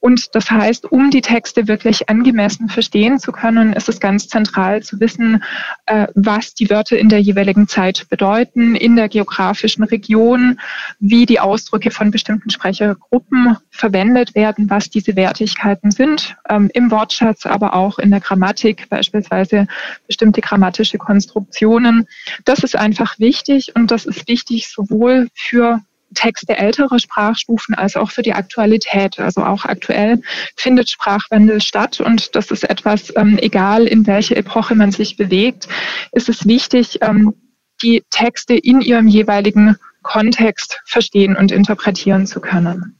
[0.00, 4.82] Und das heißt, um die Texte wirklich angemessen verstehen zu können, ist es ganz zentral
[4.82, 5.42] zu wissen,
[5.86, 10.60] äh, was die Wörter in der jeweiligen Zeit bedeuten, in der geografischen Region,
[11.00, 17.44] wie die Ausdrücke von bestimmten Sprechergruppen verwendet werden, was diese Wertigkeiten sind, ähm, im Wortschatz,
[17.44, 19.66] aber auch in der Grammatik, beispielsweise
[20.06, 22.06] bestimmte grammatische Konstruktionen.
[22.44, 25.80] Das ist einfach wichtig und das ist wichtig sowohl für
[26.14, 29.18] Texte älterer Sprachstufen als auch für die Aktualität.
[29.18, 30.20] Also auch aktuell
[30.56, 35.68] findet Sprachwandel statt und das ist etwas, ähm, egal in welche Epoche man sich bewegt,
[36.12, 37.34] ist es wichtig, ähm,
[37.82, 42.98] die Texte in ihrem jeweiligen Kontext verstehen und interpretieren zu können.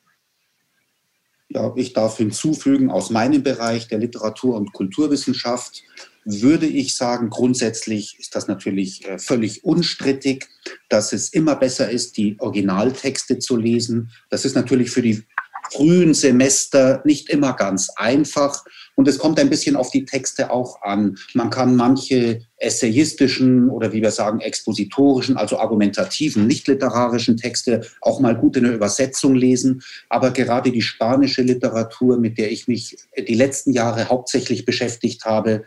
[1.50, 5.82] Ja, ich darf hinzufügen, aus meinem Bereich der Literatur- und Kulturwissenschaft
[6.30, 10.46] würde ich sagen, grundsätzlich ist das natürlich äh, völlig unstrittig,
[10.90, 14.10] dass es immer besser ist, die Originaltexte zu lesen.
[14.28, 15.24] Das ist natürlich für die
[15.72, 18.64] frühen Semester nicht immer ganz einfach.
[18.94, 21.16] Und es kommt ein bisschen auf die Texte auch an.
[21.32, 28.20] Man kann manche essayistischen oder wie wir sagen, expositorischen, also argumentativen, nicht literarischen Texte auch
[28.20, 29.82] mal gut in der Übersetzung lesen.
[30.08, 35.64] Aber gerade die spanische Literatur, mit der ich mich die letzten Jahre hauptsächlich beschäftigt habe,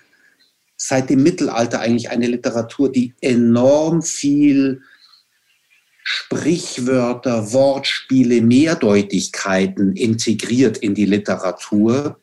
[0.84, 4.82] seit dem Mittelalter eigentlich eine Literatur, die enorm viel
[6.04, 12.20] Sprichwörter, Wortspiele, Mehrdeutigkeiten integriert in die Literatur.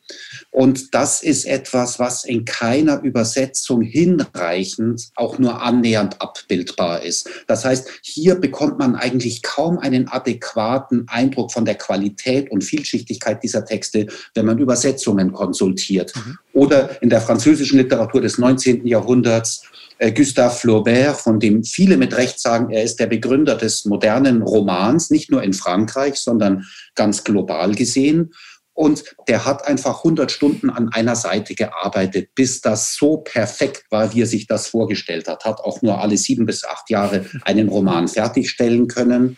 [0.51, 7.29] Und das ist etwas, was in keiner Übersetzung hinreichend auch nur annähernd abbildbar ist.
[7.47, 13.43] Das heißt, hier bekommt man eigentlich kaum einen adäquaten Eindruck von der Qualität und Vielschichtigkeit
[13.43, 16.13] dieser Texte, wenn man Übersetzungen konsultiert.
[16.15, 16.37] Mhm.
[16.53, 18.85] Oder in der französischen Literatur des 19.
[18.85, 19.63] Jahrhunderts
[19.99, 25.09] Gustave Flaubert, von dem viele mit Recht sagen, er ist der Begründer des modernen Romans,
[25.09, 28.31] nicht nur in Frankreich, sondern ganz global gesehen.
[28.71, 34.13] Und der hat einfach 100 Stunden an einer Seite gearbeitet, bis das so perfekt war,
[34.13, 35.43] wie er sich das vorgestellt hat.
[35.43, 39.37] Hat auch nur alle sieben bis acht Jahre einen Roman fertigstellen können.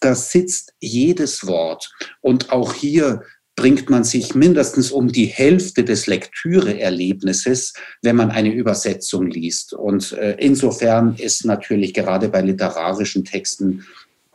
[0.00, 1.92] Da sitzt jedes Wort.
[2.20, 3.22] Und auch hier
[3.54, 9.74] bringt man sich mindestens um die Hälfte des Lektüreerlebnisses, wenn man eine Übersetzung liest.
[9.74, 13.84] Und äh, insofern ist natürlich gerade bei literarischen Texten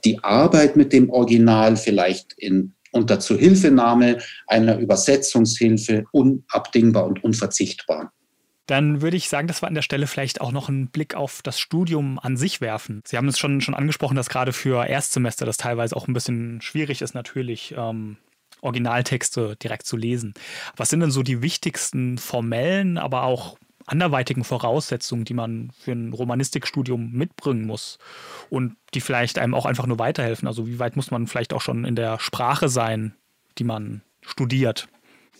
[0.05, 8.13] die Arbeit mit dem Original vielleicht in, unter Zuhilfenahme einer Übersetzungshilfe unabdingbar und unverzichtbar.
[8.67, 11.41] Dann würde ich sagen, dass wir an der Stelle vielleicht auch noch einen Blick auf
[11.41, 13.01] das Studium an sich werfen.
[13.05, 16.61] Sie haben es schon, schon angesprochen, dass gerade für Erstsemester das teilweise auch ein bisschen
[16.61, 18.17] schwierig ist, natürlich ähm,
[18.61, 20.33] Originaltexte direkt zu lesen.
[20.75, 26.13] Was sind denn so die wichtigsten formellen, aber auch anderweitigen Voraussetzungen, die man für ein
[26.13, 27.97] Romanistikstudium mitbringen muss
[28.49, 30.47] und die vielleicht einem auch einfach nur weiterhelfen?
[30.47, 33.15] Also wie weit muss man vielleicht auch schon in der Sprache sein,
[33.57, 34.87] die man studiert?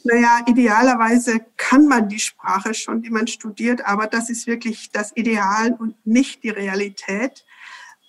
[0.03, 5.11] Naja, idealerweise kann man die Sprache schon, die man studiert, aber das ist wirklich das
[5.17, 7.45] Ideal und nicht die Realität.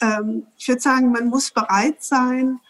[0.00, 2.60] Ähm, ich würde sagen, man muss bereit sein,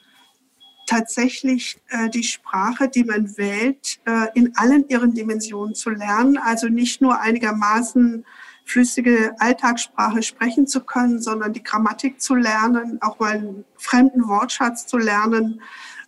[0.89, 6.39] tatsächlich äh, die Sprache, die man wählt, äh, in allen ihren Dimensionen zu lernen.
[6.39, 8.25] Also nicht nur einigermaßen
[8.65, 14.87] flüssige Alltagssprache sprechen zu können, sondern die Grammatik zu lernen, auch mal einen fremden Wortschatz
[14.87, 15.61] zu lernen.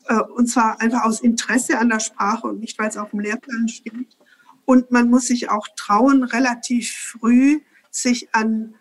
[0.07, 3.21] Äh, und zwar einfach aus Interesse an der Sprache und nicht, weil es auf dem
[3.21, 4.17] Lehrplan steht.
[4.65, 8.75] Und man muss sich auch trauen, relativ früh sich an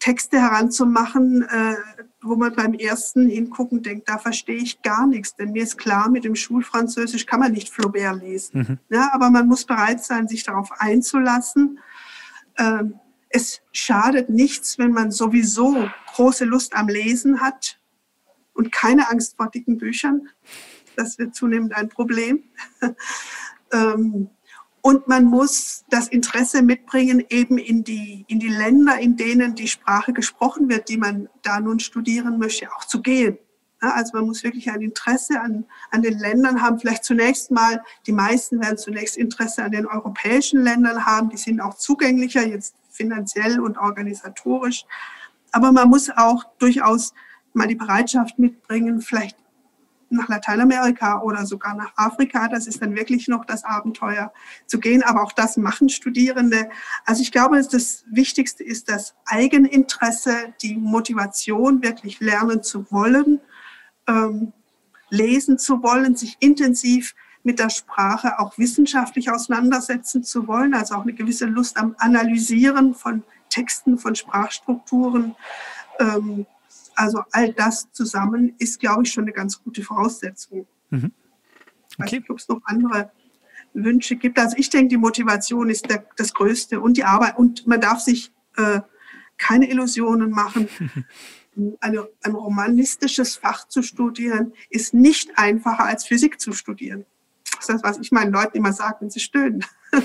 [0.00, 1.76] Texte heranzumachen, äh,
[2.24, 5.36] wo man beim ersten Hingucken denkt, da verstehe ich gar nichts.
[5.36, 8.60] Denn mir ist klar, mit dem Schulfranzösisch kann man nicht Flaubert lesen.
[8.60, 8.78] Mhm.
[8.90, 11.78] Ja, aber man muss bereit sein, sich darauf einzulassen.
[12.58, 17.80] Ähm, es schadet nichts, wenn man sowieso große Lust am Lesen hat
[18.52, 20.28] und keine Angst vor dicken Büchern.
[20.96, 22.44] Das wird zunehmend ein Problem.
[23.72, 24.30] ähm,
[24.86, 29.66] und man muss das Interesse mitbringen, eben in die, in die Länder, in denen die
[29.66, 33.38] Sprache gesprochen wird, die man da nun studieren möchte, auch zu gehen.
[33.80, 36.78] Also man muss wirklich ein Interesse an, an den Ländern haben.
[36.78, 41.30] Vielleicht zunächst mal, die meisten werden zunächst Interesse an den europäischen Ländern haben.
[41.30, 44.84] Die sind auch zugänglicher, jetzt finanziell und organisatorisch.
[45.50, 47.14] Aber man muss auch durchaus
[47.54, 49.38] mal die Bereitschaft mitbringen, vielleicht
[50.14, 52.48] nach Lateinamerika oder sogar nach Afrika.
[52.48, 54.32] Das ist dann wirklich noch das Abenteuer
[54.66, 55.02] zu gehen.
[55.02, 56.68] Aber auch das machen Studierende.
[57.04, 63.40] Also ich glaube, das Wichtigste ist das Eigeninteresse, die Motivation, wirklich lernen zu wollen,
[64.06, 64.52] ähm,
[65.10, 71.02] lesen zu wollen, sich intensiv mit der Sprache auch wissenschaftlich auseinandersetzen zu wollen, also auch
[71.02, 75.36] eine gewisse Lust am Analysieren von Texten, von Sprachstrukturen.
[76.00, 76.46] Ähm,
[76.96, 80.66] also all das zusammen ist, glaube ich, schon eine ganz gute Voraussetzung.
[80.90, 81.12] Mhm.
[81.98, 82.20] Okay.
[82.22, 83.10] Ich ob es noch andere
[83.72, 84.38] Wünsche gibt.
[84.38, 87.38] Also ich denke, die Motivation ist der, das Größte und die Arbeit.
[87.38, 88.80] Und man darf sich äh,
[89.36, 90.68] keine Illusionen machen.
[91.78, 97.06] Eine, ein romanistisches Fach zu studieren ist nicht einfacher als Physik zu studieren.
[97.44, 99.64] Das ist das, was ich meinen Leuten immer sage, wenn sie stöhnen.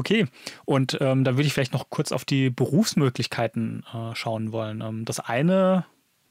[0.00, 0.24] Okay,
[0.64, 4.80] und ähm, da würde ich vielleicht noch kurz auf die Berufsmöglichkeiten äh, schauen wollen.
[4.80, 5.84] Ähm, das eine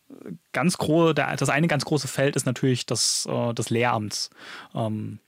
[0.10, 4.32] äh, ganz große, das eine ganz große Feld ist natürlich das äh, des Lehramts,
[4.74, 5.20] ähm,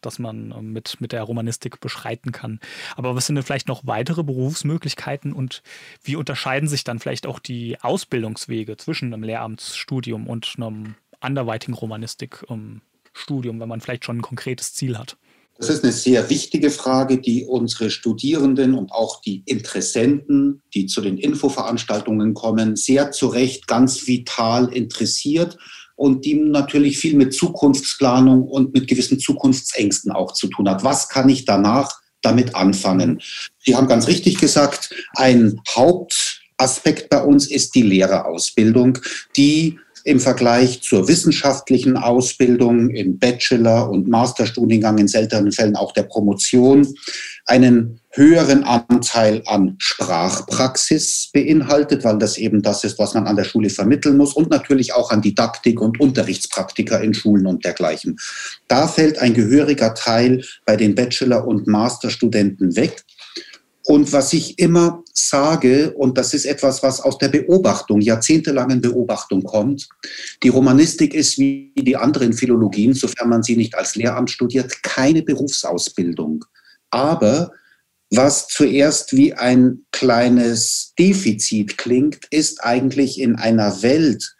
[0.00, 2.58] das man äh, mit, mit der Romanistik beschreiten kann.
[2.96, 5.62] Aber was sind denn vielleicht noch weitere Berufsmöglichkeiten und
[6.02, 13.60] wie unterscheiden sich dann vielleicht auch die Ausbildungswege zwischen einem Lehramtsstudium und einem anderweitigen Romanistikstudium,
[13.60, 15.16] wenn man vielleicht schon ein konkretes Ziel hat?
[15.56, 21.00] Das ist eine sehr wichtige Frage, die unsere Studierenden und auch die Interessenten, die zu
[21.00, 25.56] den Infoveranstaltungen kommen, sehr zu Recht ganz vital interessiert
[25.96, 30.82] und die natürlich viel mit Zukunftsplanung und mit gewissen Zukunftsängsten auch zu tun hat.
[30.82, 33.20] Was kann ich danach damit anfangen?
[33.58, 38.98] Sie haben ganz richtig gesagt, ein Hauptaspekt bei uns ist die Lehrerausbildung,
[39.36, 46.02] die im Vergleich zur wissenschaftlichen Ausbildung im Bachelor- und Masterstudiengang, in seltenen Fällen auch der
[46.02, 46.86] Promotion,
[47.46, 53.44] einen höheren Anteil an Sprachpraxis beinhaltet, weil das eben das ist, was man an der
[53.44, 58.18] Schule vermitteln muss und natürlich auch an Didaktik und Unterrichtspraktika in Schulen und dergleichen.
[58.68, 63.04] Da fällt ein gehöriger Teil bei den Bachelor- und Masterstudenten weg.
[63.86, 69.42] Und was ich immer sage, und das ist etwas, was aus der Beobachtung, jahrzehntelangen Beobachtung
[69.42, 69.88] kommt,
[70.42, 75.22] die Romanistik ist wie die anderen Philologien, sofern man sie nicht als Lehramt studiert, keine
[75.22, 76.46] Berufsausbildung.
[76.90, 77.52] Aber
[78.10, 84.34] was zuerst wie ein kleines Defizit klingt, ist eigentlich in einer Welt,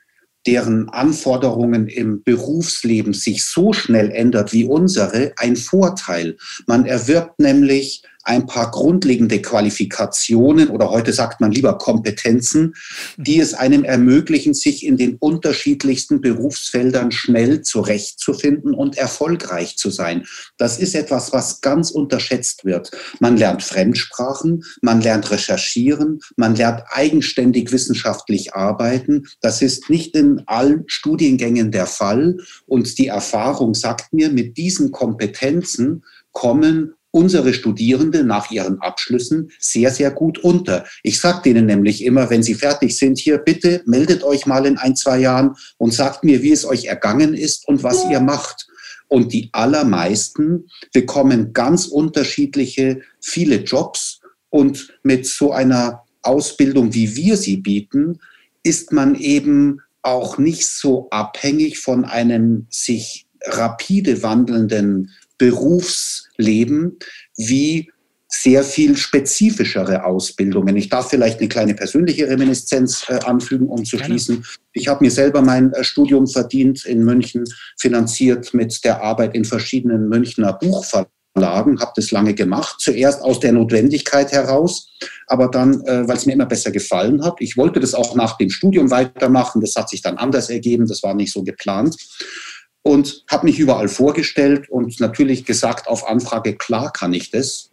[0.46, 6.36] deren Anforderungen im Berufsleben sich so schnell ändert wie unsere, ein Vorteil.
[6.66, 12.74] Man erwirbt nämlich ein paar grundlegende Qualifikationen oder heute sagt man lieber Kompetenzen,
[13.18, 20.26] die es einem ermöglichen, sich in den unterschiedlichsten Berufsfeldern schnell zurechtzufinden und erfolgreich zu sein.
[20.56, 22.90] Das ist etwas, was ganz unterschätzt wird.
[23.20, 29.26] Man lernt Fremdsprachen, man lernt recherchieren, man lernt eigenständig wissenschaftlich arbeiten.
[29.42, 32.38] Das ist nicht in allen Studiengängen der Fall.
[32.66, 39.92] Und die Erfahrung sagt mir, mit diesen Kompetenzen kommen unsere Studierende nach ihren Abschlüssen sehr,
[39.92, 40.84] sehr gut unter.
[41.04, 44.78] Ich sage denen nämlich immer, wenn sie fertig sind, hier bitte meldet euch mal in
[44.78, 48.66] ein, zwei Jahren und sagt mir, wie es euch ergangen ist und was ihr macht.
[49.06, 54.20] Und die allermeisten bekommen ganz unterschiedliche, viele Jobs.
[54.50, 58.18] Und mit so einer Ausbildung, wie wir sie bieten,
[58.64, 65.12] ist man eben auch nicht so abhängig von einem sich rapide wandelnden
[66.36, 66.98] Berufsleben
[67.36, 67.90] wie
[68.28, 70.76] sehr viel spezifischere Ausbildungen.
[70.76, 74.44] Ich darf vielleicht eine kleine persönliche Reminiszenz äh, anfügen, um zu schließen.
[74.72, 77.44] Ich habe mir selber mein äh, Studium verdient in München,
[77.78, 83.40] finanziert mit der Arbeit in verschiedenen Münchner Buchverlagen Verlagen, habe das lange gemacht, zuerst aus
[83.40, 84.88] der Notwendigkeit heraus,
[85.26, 87.34] aber dann, äh, weil es mir immer besser gefallen hat.
[87.40, 91.02] Ich wollte das auch nach dem Studium weitermachen, das hat sich dann anders ergeben, das
[91.02, 91.96] war nicht so geplant
[92.84, 97.70] und habe mich überall vorgestellt und natürlich gesagt auf Anfrage, klar kann ich das,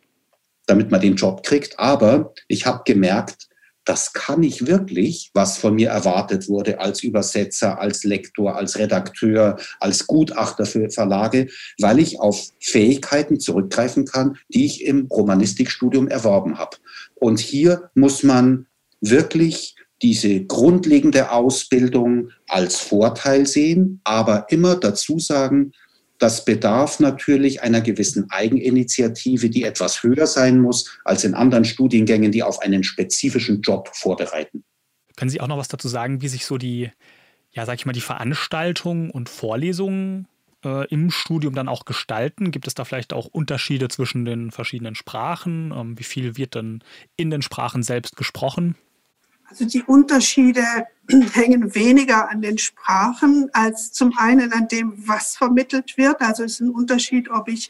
[0.65, 3.49] damit man den Job kriegt, aber ich habe gemerkt,
[3.83, 9.57] das kann ich wirklich, was von mir erwartet wurde als Übersetzer, als Lektor, als Redakteur,
[9.79, 11.47] als Gutachter für Verlage,
[11.79, 16.77] weil ich auf Fähigkeiten zurückgreifen kann, die ich im Romanistikstudium erworben habe.
[17.15, 18.67] Und hier muss man
[19.01, 25.71] wirklich diese grundlegende Ausbildung als Vorteil sehen, aber immer dazu sagen,
[26.21, 32.31] das bedarf natürlich einer gewissen Eigeninitiative, die etwas höher sein muss als in anderen Studiengängen,
[32.31, 34.63] die auf einen spezifischen Job vorbereiten.
[35.15, 36.91] Können Sie auch noch was dazu sagen, wie sich so die,
[37.51, 40.27] ja, sag ich mal, die Veranstaltungen und Vorlesungen
[40.63, 42.51] äh, im Studium dann auch gestalten?
[42.51, 45.73] Gibt es da vielleicht auch Unterschiede zwischen den verschiedenen Sprachen?
[45.75, 46.83] Ähm, wie viel wird dann
[47.17, 48.75] in den Sprachen selbst gesprochen?
[49.51, 50.63] Also die Unterschiede
[51.33, 56.21] hängen weniger an den Sprachen als zum einen an dem, was vermittelt wird.
[56.21, 57.69] Also es ist ein Unterschied, ob ich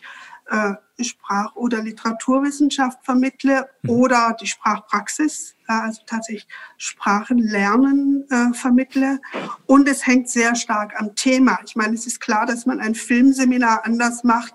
[0.50, 0.74] äh,
[1.04, 3.90] Sprach- oder Literaturwissenschaft vermittle mhm.
[3.90, 9.20] oder die Sprachpraxis, äh, also tatsächlich Sprachenlernen äh, vermittle.
[9.66, 11.58] Und es hängt sehr stark am Thema.
[11.66, 14.54] Ich meine, es ist klar, dass man ein Filmseminar anders macht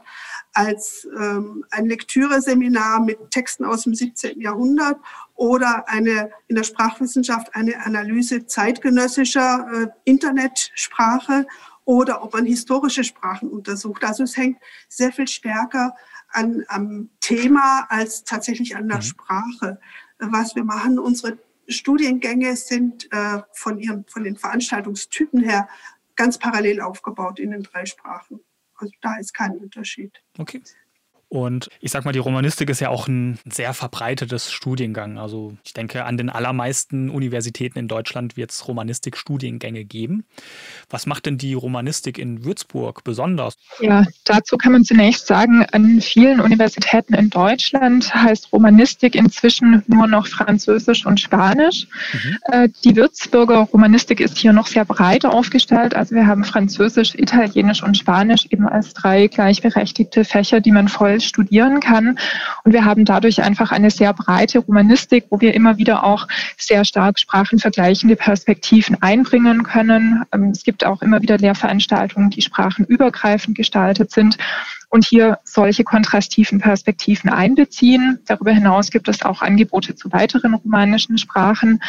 [0.52, 4.40] als ähm, ein Lektüreseminar mit Texten aus dem 17.
[4.40, 4.98] Jahrhundert
[5.36, 11.46] oder eine in der Sprachwissenschaft eine Analyse zeitgenössischer äh, Internetsprache
[11.84, 14.02] oder ob man historische Sprachen untersucht.
[14.04, 14.58] Also es hängt
[14.88, 15.94] sehr viel stärker
[16.30, 19.02] an, am Thema als tatsächlich an der mhm.
[19.02, 19.80] Sprache.
[20.18, 25.68] Was wir machen, unsere Studiengänge sind äh, von, ihren, von den Veranstaltungstypen her
[26.16, 28.40] ganz parallel aufgebaut in den drei Sprachen.
[28.74, 30.22] Also da ist kein Unterschied.
[30.38, 30.62] Okay.
[31.36, 35.18] Und ich sag mal, die Romanistik ist ja auch ein sehr verbreitetes Studiengang.
[35.18, 40.24] Also ich denke, an den allermeisten Universitäten in Deutschland wird es Romanistik-Studiengänge geben.
[40.88, 43.58] Was macht denn die Romanistik in Würzburg besonders?
[43.80, 50.06] Ja, dazu kann man zunächst sagen, an vielen Universitäten in Deutschland heißt Romanistik inzwischen nur
[50.06, 51.86] noch Französisch und Spanisch.
[52.14, 52.38] Mhm.
[52.44, 55.94] Äh, die Würzburger Romanistik ist hier noch sehr breit aufgestellt.
[55.94, 61.20] Also wir haben Französisch, Italienisch und Spanisch eben als drei gleichberechtigte Fächer, die man voll
[61.26, 62.18] studieren kann.
[62.64, 66.84] Und wir haben dadurch einfach eine sehr breite Romanistik, wo wir immer wieder auch sehr
[66.84, 70.24] stark sprachenvergleichende Perspektiven einbringen können.
[70.32, 74.38] Ähm, es gibt auch immer wieder Lehrveranstaltungen, die sprachenübergreifend gestaltet sind
[74.88, 78.20] und hier solche kontrastiven Perspektiven einbeziehen.
[78.26, 81.80] Darüber hinaus gibt es auch Angebote zu weiteren romanischen Sprachen.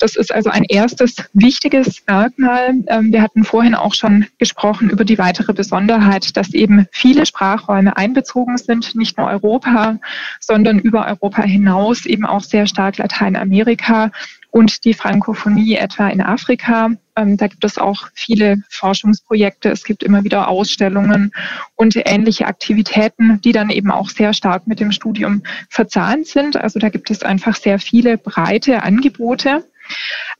[0.00, 2.74] Das ist also ein erstes wichtiges Merkmal.
[2.86, 7.96] Ähm, wir hatten vorhin auch schon gesprochen über die weitere Besonderheit, dass eben viele Sprachräume
[7.96, 9.98] einbezogen sind, nicht nur Europa,
[10.40, 14.10] sondern über Europa hinaus eben auch sehr stark Lateinamerika
[14.50, 16.90] und die Frankophonie etwa in Afrika.
[17.14, 19.70] Ähm, da gibt es auch viele Forschungsprojekte.
[19.70, 21.32] Es gibt immer wieder Ausstellungen
[21.76, 26.56] und ähnliche Aktivitäten, die dann eben auch sehr stark mit dem Studium verzahnt sind.
[26.56, 29.64] Also da gibt es einfach sehr viele breite Angebote.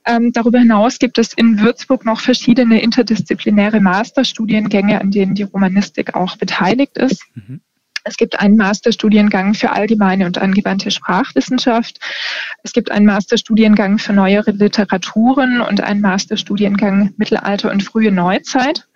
[0.05, 6.15] Ähm, darüber hinaus gibt es in Würzburg noch verschiedene interdisziplinäre Masterstudiengänge, an denen die Romanistik
[6.15, 7.23] auch beteiligt ist.
[7.35, 7.61] Mhm.
[8.03, 11.99] Es gibt einen Masterstudiengang für allgemeine und angewandte Sprachwissenschaft.
[12.63, 18.87] Es gibt einen Masterstudiengang für neuere Literaturen und einen Masterstudiengang Mittelalter und frühe Neuzeit.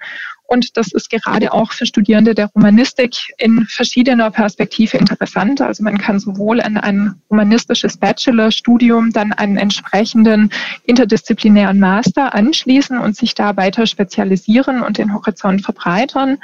[0.47, 5.61] Und das ist gerade auch für Studierende der Romanistik in verschiedener Perspektive interessant.
[5.61, 10.51] Also man kann sowohl an ein humanistisches Bachelorstudium dann einen entsprechenden
[10.83, 16.37] interdisziplinären Master anschließen und sich da weiter spezialisieren und den Horizont verbreitern.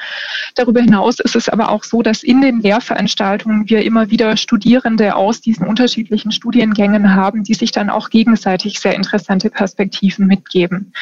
[0.56, 5.16] Darüber hinaus ist es aber auch so, dass in den Lehrveranstaltungen wir immer wieder Studierende
[5.16, 10.94] aus diesen unterschiedlichen Studiengängen haben, die sich dann auch gegenseitig sehr interessante Perspektiven mitgeben.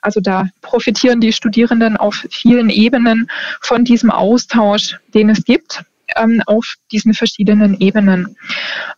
[0.00, 3.30] Also da profitieren die Studierenden auf vielen Ebenen
[3.60, 5.84] von diesem Austausch, den es gibt
[6.16, 8.36] ähm, auf diesen verschiedenen Ebenen.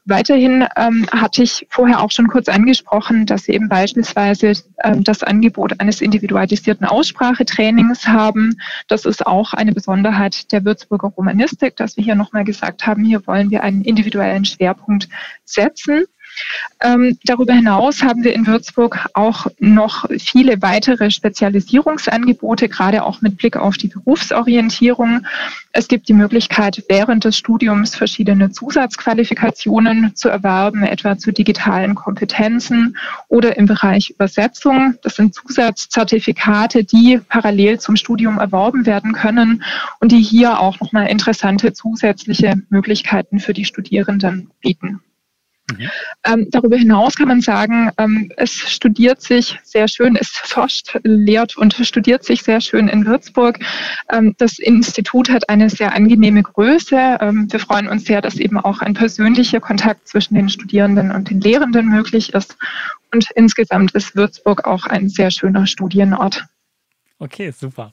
[0.05, 4.53] Weiterhin ähm, hatte ich vorher auch schon kurz angesprochen, dass wir eben beispielsweise
[4.84, 8.57] ähm, das Angebot eines individualisierten Aussprachetrainings haben.
[8.86, 13.26] Das ist auch eine Besonderheit der Würzburger Romanistik, dass wir hier nochmal gesagt haben, hier
[13.26, 15.09] wollen wir einen individuellen Schwerpunkt
[15.44, 16.05] setzen.
[16.82, 23.36] Ähm, darüber hinaus haben wir in Würzburg auch noch viele weitere Spezialisierungsangebote, gerade auch mit
[23.36, 25.26] Blick auf die Berufsorientierung.
[25.72, 32.97] Es gibt die Möglichkeit, während des Studiums verschiedene Zusatzqualifikationen zu erwerben, etwa zu digitalen Kompetenzen
[33.28, 34.95] oder im Bereich Übersetzung.
[35.03, 39.62] Das sind Zusatzzertifikate, die parallel zum Studium erworben werden können
[40.01, 45.01] und die hier auch nochmal interessante zusätzliche Möglichkeiten für die Studierenden bieten.
[45.79, 45.91] Mhm.
[46.25, 51.57] Ähm, darüber hinaus kann man sagen, ähm, es studiert sich sehr schön, es forscht, lehrt
[51.57, 53.59] und studiert sich sehr schön in Würzburg.
[54.11, 57.18] Ähm, das Institut hat eine sehr angenehme Größe.
[57.21, 61.31] Ähm, wir freuen uns sehr, dass eben auch ein persönlicher Kontakt zwischen den Studierenden und
[61.31, 62.57] den Lehrenden möglich ist.
[63.12, 66.45] Und insgesamt ist Würzburg auch ein sehr schöner Studienort.
[67.23, 67.93] Okay, super.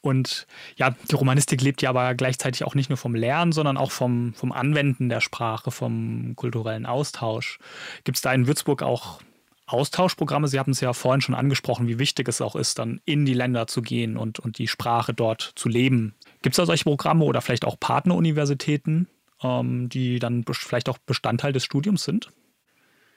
[0.00, 0.46] Und
[0.76, 4.32] ja, die Romanistik lebt ja aber gleichzeitig auch nicht nur vom Lernen, sondern auch vom,
[4.32, 7.58] vom Anwenden der Sprache, vom kulturellen Austausch.
[8.04, 9.20] Gibt es da in Würzburg auch
[9.66, 10.48] Austauschprogramme?
[10.48, 13.34] Sie haben es ja vorhin schon angesprochen, wie wichtig es auch ist, dann in die
[13.34, 16.14] Länder zu gehen und, und die Sprache dort zu leben.
[16.40, 19.06] Gibt es da solche Programme oder vielleicht auch Partneruniversitäten,
[19.42, 22.30] ähm, die dann vielleicht auch Bestandteil des Studiums sind?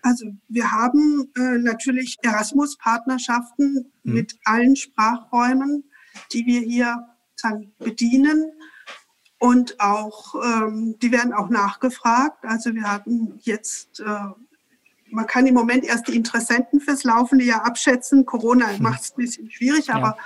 [0.06, 4.14] Also wir haben äh, natürlich Erasmus-Partnerschaften mhm.
[4.14, 5.84] mit allen Sprachräumen,
[6.32, 8.52] die wir hier sagen, bedienen.
[9.40, 12.46] Und auch, ähm, die werden auch nachgefragt.
[12.46, 14.28] Also wir hatten jetzt, äh,
[15.10, 18.28] man kann im Moment erst die Interessenten fürs laufende Jahr abschätzen.
[18.28, 18.84] Corona mhm.
[18.84, 19.96] macht es ein bisschen schwierig, ja.
[19.96, 20.18] aber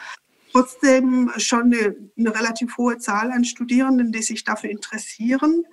[0.51, 5.63] trotzdem schon eine, eine relativ hohe Zahl an Studierenden, die sich dafür interessieren.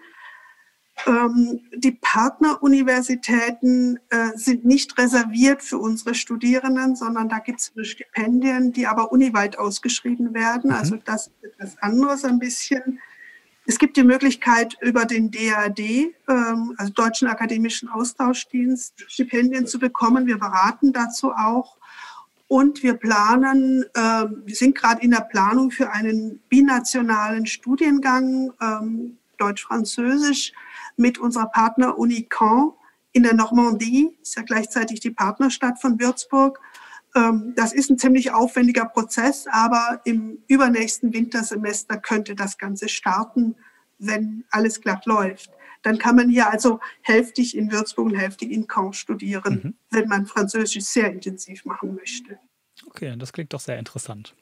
[1.06, 8.72] Ähm, die Partneruniversitäten äh, sind nicht reserviert für unsere Studierenden, sondern da gibt es Stipendien,
[8.72, 10.70] die aber uniweit ausgeschrieben werden.
[10.70, 10.76] Mhm.
[10.76, 12.98] Also das ist etwas anderes ein bisschen.
[13.66, 20.26] Es gibt die Möglichkeit, über den DAD, ähm, also Deutschen Akademischen Austauschdienst, Stipendien zu bekommen.
[20.26, 21.76] Wir beraten dazu auch.
[22.48, 29.18] Und wir planen, äh, wir sind gerade in der Planung für einen binationalen Studiengang, ähm,
[29.38, 30.52] Deutsch-Französisch,
[30.96, 32.72] mit unserer Partner-Uni Caen
[33.12, 36.60] in der Normandie, ist ja gleichzeitig die Partnerstadt von Würzburg.
[37.14, 43.56] Ähm, das ist ein ziemlich aufwendiger Prozess, aber im übernächsten Wintersemester könnte das Ganze starten,
[43.98, 45.50] wenn alles glatt läuft.
[45.82, 49.74] Dann kann man hier also hälftig in Würzburg und hälftig in Caen studieren, mhm.
[49.90, 52.38] wenn man Französisch sehr intensiv machen möchte.
[52.86, 54.34] Okay, das klingt doch sehr interessant.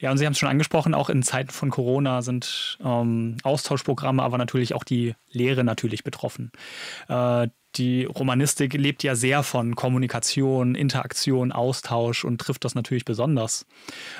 [0.00, 4.22] Ja, und Sie haben es schon angesprochen, auch in Zeiten von Corona sind ähm, Austauschprogramme,
[4.22, 6.52] aber natürlich auch die Lehre natürlich betroffen.
[7.08, 13.66] Äh, die Romanistik lebt ja sehr von Kommunikation, Interaktion, Austausch und trifft das natürlich besonders.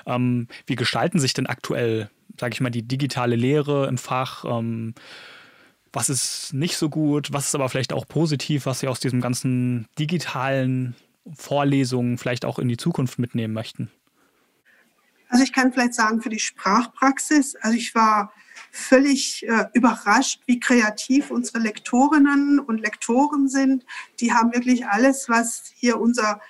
[0.07, 4.45] Ähm, wie gestalten sich denn aktuell, sage ich mal, die digitale Lehre im Fach?
[4.45, 4.95] Ähm,
[5.93, 7.33] was ist nicht so gut?
[7.33, 10.97] Was ist aber vielleicht auch positiv, was Sie aus diesem ganzen digitalen
[11.33, 13.91] Vorlesungen vielleicht auch in die Zukunft mitnehmen möchten?
[15.29, 18.33] Also ich kann vielleicht sagen, für die Sprachpraxis, also ich war
[18.71, 23.85] völlig äh, überrascht, wie kreativ unsere Lektorinnen und Lektoren sind.
[24.21, 26.41] Die haben wirklich alles, was hier unser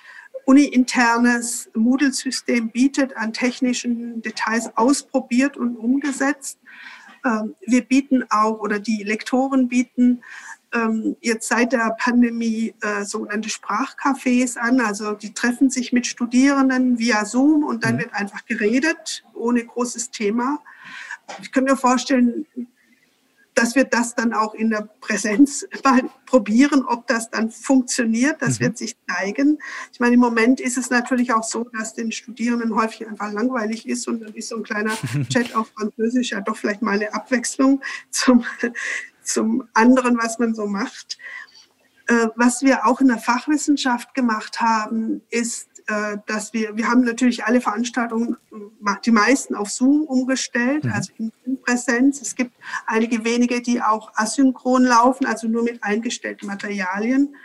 [0.45, 6.59] uni-internes Moodle-System bietet, an technischen Details ausprobiert und umgesetzt.
[7.25, 10.21] Ähm, wir bieten auch, oder die Lektoren bieten
[10.75, 14.81] ähm, jetzt seit der Pandemie äh, sogenannte Sprachcafés an.
[14.81, 17.99] Also die treffen sich mit Studierenden via Zoom und dann mhm.
[17.99, 20.59] wird einfach geredet, ohne großes Thema.
[21.41, 22.45] Ich kann mir vorstellen,
[23.55, 28.41] dass wir das dann auch in der Präsenz mal probieren, ob das dann funktioniert.
[28.41, 28.65] Das mhm.
[28.65, 29.57] wird sich zeigen.
[29.91, 33.87] Ich meine, im Moment ist es natürlich auch so, dass den Studierenden häufig einfach langweilig
[33.87, 34.93] ist und dann ist so ein kleiner
[35.29, 38.45] Chat auf Französisch ja doch vielleicht mal eine Abwechslung zum,
[39.25, 41.17] zum anderen, was man so macht.
[42.07, 47.01] Äh, was wir auch in der Fachwissenschaft gemacht haben, ist, äh, dass wir, wir haben
[47.01, 48.37] natürlich alle Veranstaltungen,
[49.05, 50.91] die meisten auf Zoom umgestellt, mhm.
[50.91, 52.21] also in Präsenz.
[52.21, 52.53] Es gibt
[52.85, 57.35] einige wenige, die auch asynchron laufen, also nur mit eingestellten Materialien.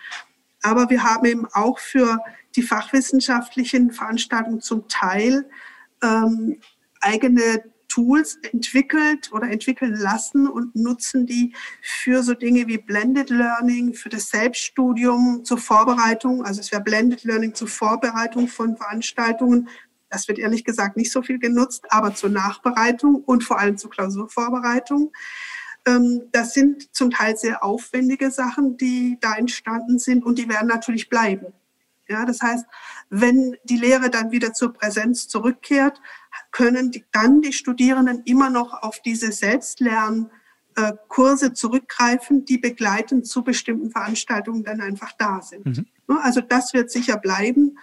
[0.63, 2.19] Aber wir haben eben auch für
[2.57, 5.49] die fachwissenschaftlichen Veranstaltungen zum Teil
[6.03, 6.61] ähm,
[7.01, 13.93] eigene Tools entwickelt oder entwickeln lassen und nutzen die für so Dinge wie Blended Learning,
[13.93, 16.45] für das Selbststudium zur Vorbereitung.
[16.45, 19.69] Also es wäre Blended Learning zur Vorbereitung von Veranstaltungen.
[20.09, 23.91] Das wird ehrlich gesagt nicht so viel genutzt, aber zur Nachbereitung und vor allem zur
[23.91, 25.13] Klausurvorbereitung.
[25.87, 30.69] Ähm, das sind zum Teil sehr aufwendige Sachen, die da entstanden sind und die werden
[30.69, 31.53] natürlich bleiben.
[32.09, 32.67] Ja, das heißt,
[33.09, 36.01] wenn die Lehre dann wieder zur Präsenz zurückkehrt,
[36.51, 40.31] können die, dann die Studierenden immer noch auf diese Selbstlernmethoden
[40.77, 45.67] äh, Kurse zurückgreifen, die begleitend zu bestimmten Veranstaltungen dann einfach da sind.
[45.67, 45.87] Mhm.
[46.09, 47.79] Ne, also das wird sicher bleiben.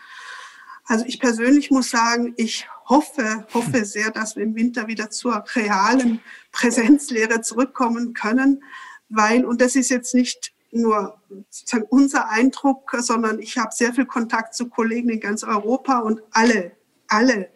[0.85, 5.43] Also ich persönlich muss sagen, ich hoffe, hoffe sehr, dass wir im Winter wieder zur
[5.53, 6.21] realen
[6.53, 8.63] Präsenzlehre zurückkommen können,
[9.09, 14.05] weil, und das ist jetzt nicht nur sozusagen unser Eindruck, sondern ich habe sehr viel
[14.05, 16.71] Kontakt zu Kollegen in ganz Europa und alle,
[17.07, 17.49] alle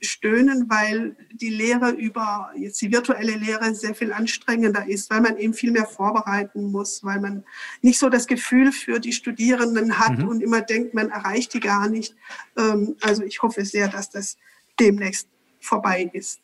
[0.00, 5.36] stöhnen, weil die Lehre über jetzt die virtuelle Lehre sehr viel anstrengender ist, weil man
[5.36, 7.44] eben viel mehr vorbereiten muss, weil man
[7.80, 10.28] nicht so das Gefühl für die Studierenden hat mhm.
[10.28, 12.14] und immer denkt, man erreicht die gar nicht.
[12.56, 14.36] Ähm, also ich hoffe sehr, dass das
[14.78, 15.28] demnächst
[15.60, 16.40] vorbei ist.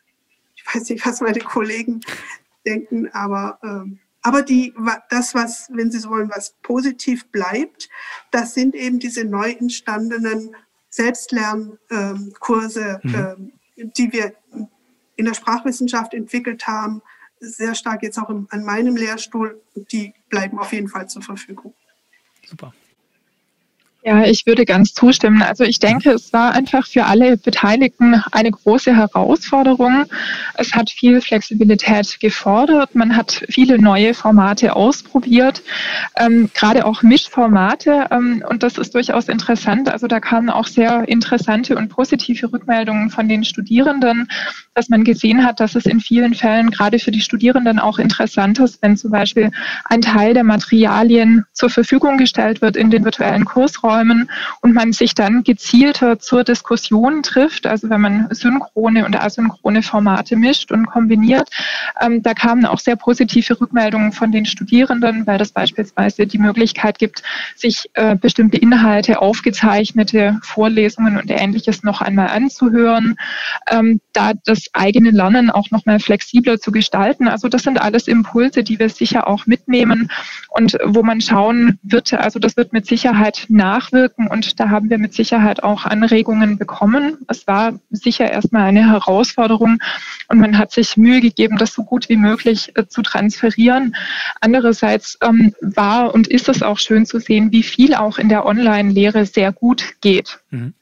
[0.56, 2.00] Ich weiß nicht, was meine Kollegen
[2.66, 4.74] denken, aber ähm, aber die,
[5.10, 7.88] das, was, wenn Sie so wollen, was positiv bleibt,
[8.30, 10.54] das sind eben diese neu entstandenen
[10.98, 13.14] Selbstlernkurse, mhm.
[13.14, 13.52] ähm,
[13.96, 14.34] die wir
[15.14, 17.00] in der Sprachwissenschaft entwickelt haben,
[17.38, 19.62] sehr stark jetzt auch an meinem Lehrstuhl.
[19.92, 21.72] Die bleiben auf jeden Fall zur Verfügung.
[22.44, 22.74] Super.
[24.08, 25.42] Ja, ich würde ganz zustimmen.
[25.42, 30.06] Also ich denke, es war einfach für alle Beteiligten eine große Herausforderung.
[30.54, 32.94] Es hat viel Flexibilität gefordert.
[32.94, 35.62] Man hat viele neue Formate ausprobiert,
[36.16, 38.06] ähm, gerade auch Mischformate.
[38.10, 39.92] Ähm, und das ist durchaus interessant.
[39.92, 44.26] Also da kamen auch sehr interessante und positive Rückmeldungen von den Studierenden,
[44.72, 48.58] dass man gesehen hat, dass es in vielen Fällen gerade für die Studierenden auch interessant
[48.58, 49.50] ist, wenn zum Beispiel
[49.84, 54.30] ein Teil der Materialien zur Verfügung gestellt wird in den virtuellen Kursräumen Räumen
[54.60, 60.36] und man sich dann gezielter zur Diskussion trifft, also wenn man synchrone und asynchrone Formate
[60.36, 61.48] mischt und kombiniert.
[62.00, 66.98] Ähm, da kamen auch sehr positive Rückmeldungen von den Studierenden, weil das beispielsweise die Möglichkeit
[66.98, 67.22] gibt,
[67.56, 73.16] sich äh, bestimmte Inhalte, aufgezeichnete Vorlesungen und ähnliches noch einmal anzuhören,
[73.70, 77.28] ähm, da das eigene Lernen auch noch mal flexibler zu gestalten.
[77.28, 80.10] Also das sind alles Impulse, die wir sicher auch mitnehmen
[80.48, 84.90] und wo man schauen wird, also das wird mit Sicherheit nach nachwirken und da haben
[84.90, 87.18] wir mit Sicherheit auch Anregungen bekommen.
[87.28, 89.78] Es war sicher erstmal eine Herausforderung
[90.28, 93.94] und man hat sich Mühe gegeben, das so gut wie möglich äh, zu transferieren.
[94.40, 98.46] Andererseits ähm, war und ist es auch schön zu sehen, wie viel auch in der
[98.46, 100.40] Online-Lehre sehr gut geht.
[100.50, 100.74] Mhm.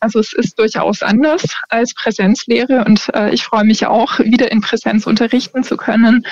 [0.00, 4.60] Also es ist durchaus anders als Präsenzlehre und äh, ich freue mich auch, wieder in
[4.60, 6.26] Präsenz unterrichten zu können.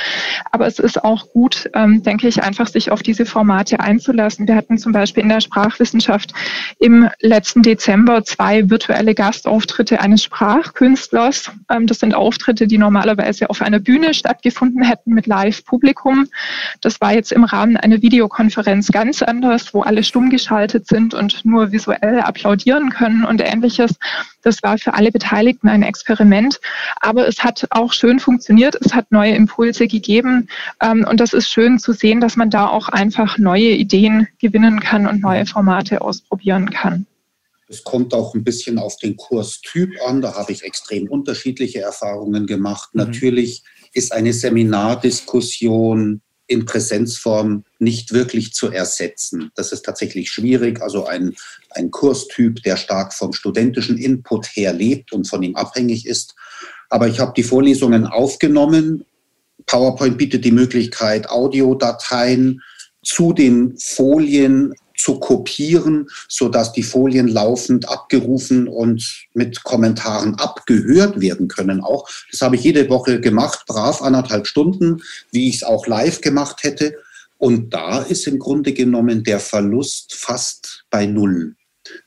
[0.50, 4.48] Aber es ist auch gut, ähm, denke ich, einfach sich auf diese Formate einzulassen.
[4.48, 6.32] Wir hatten zum Beispiel in der Sprachwissenschaft
[6.78, 11.50] im letzten Dezember zwei virtuelle Gastauftritte eines Sprachkünstlers.
[11.70, 16.28] Ähm, das sind Auftritte, die normalerweise auf einer Bühne stattgefunden hätten mit Live-Publikum.
[16.80, 21.44] Das war jetzt im Rahmen einer Videokonferenz ganz anders, wo alle stumm geschaltet sind und
[21.44, 23.92] nur visuell applaudieren können und ähnliches.
[24.42, 26.61] Das war für alle Beteiligten ein Experiment,
[27.01, 28.76] aber es hat auch schön funktioniert.
[28.80, 30.48] Es hat neue Impulse gegeben
[30.82, 34.80] ähm, und das ist schön zu sehen, dass man da auch einfach neue Ideen gewinnen
[34.80, 37.07] kann und neue Formate ausprobieren kann.
[37.70, 40.20] Es kommt auch ein bisschen auf den Kurstyp an.
[40.20, 42.90] Da habe ich extrem unterschiedliche Erfahrungen gemacht.
[42.92, 43.03] Mhm.
[43.03, 49.53] Natürlich ist eine Seminardiskussion in Präsenzform nicht wirklich zu ersetzen.
[49.55, 50.82] Das ist tatsächlich schwierig.
[50.82, 51.36] Also ein,
[51.70, 56.34] ein Kurstyp, der stark vom studentischen Input her lebt und von ihm abhängig ist.
[56.88, 59.04] Aber ich habe die Vorlesungen aufgenommen.
[59.66, 62.62] PowerPoint bietet die Möglichkeit, Audiodateien
[63.02, 71.48] zu den Folien zu kopieren, sodass die Folien laufend abgerufen und mit Kommentaren abgehört werden
[71.48, 71.80] können.
[71.80, 75.02] Auch das habe ich jede Woche gemacht, brav anderthalb Stunden,
[75.32, 76.96] wie ich es auch live gemacht hätte.
[77.38, 81.56] Und da ist im Grunde genommen der Verlust fast bei Null.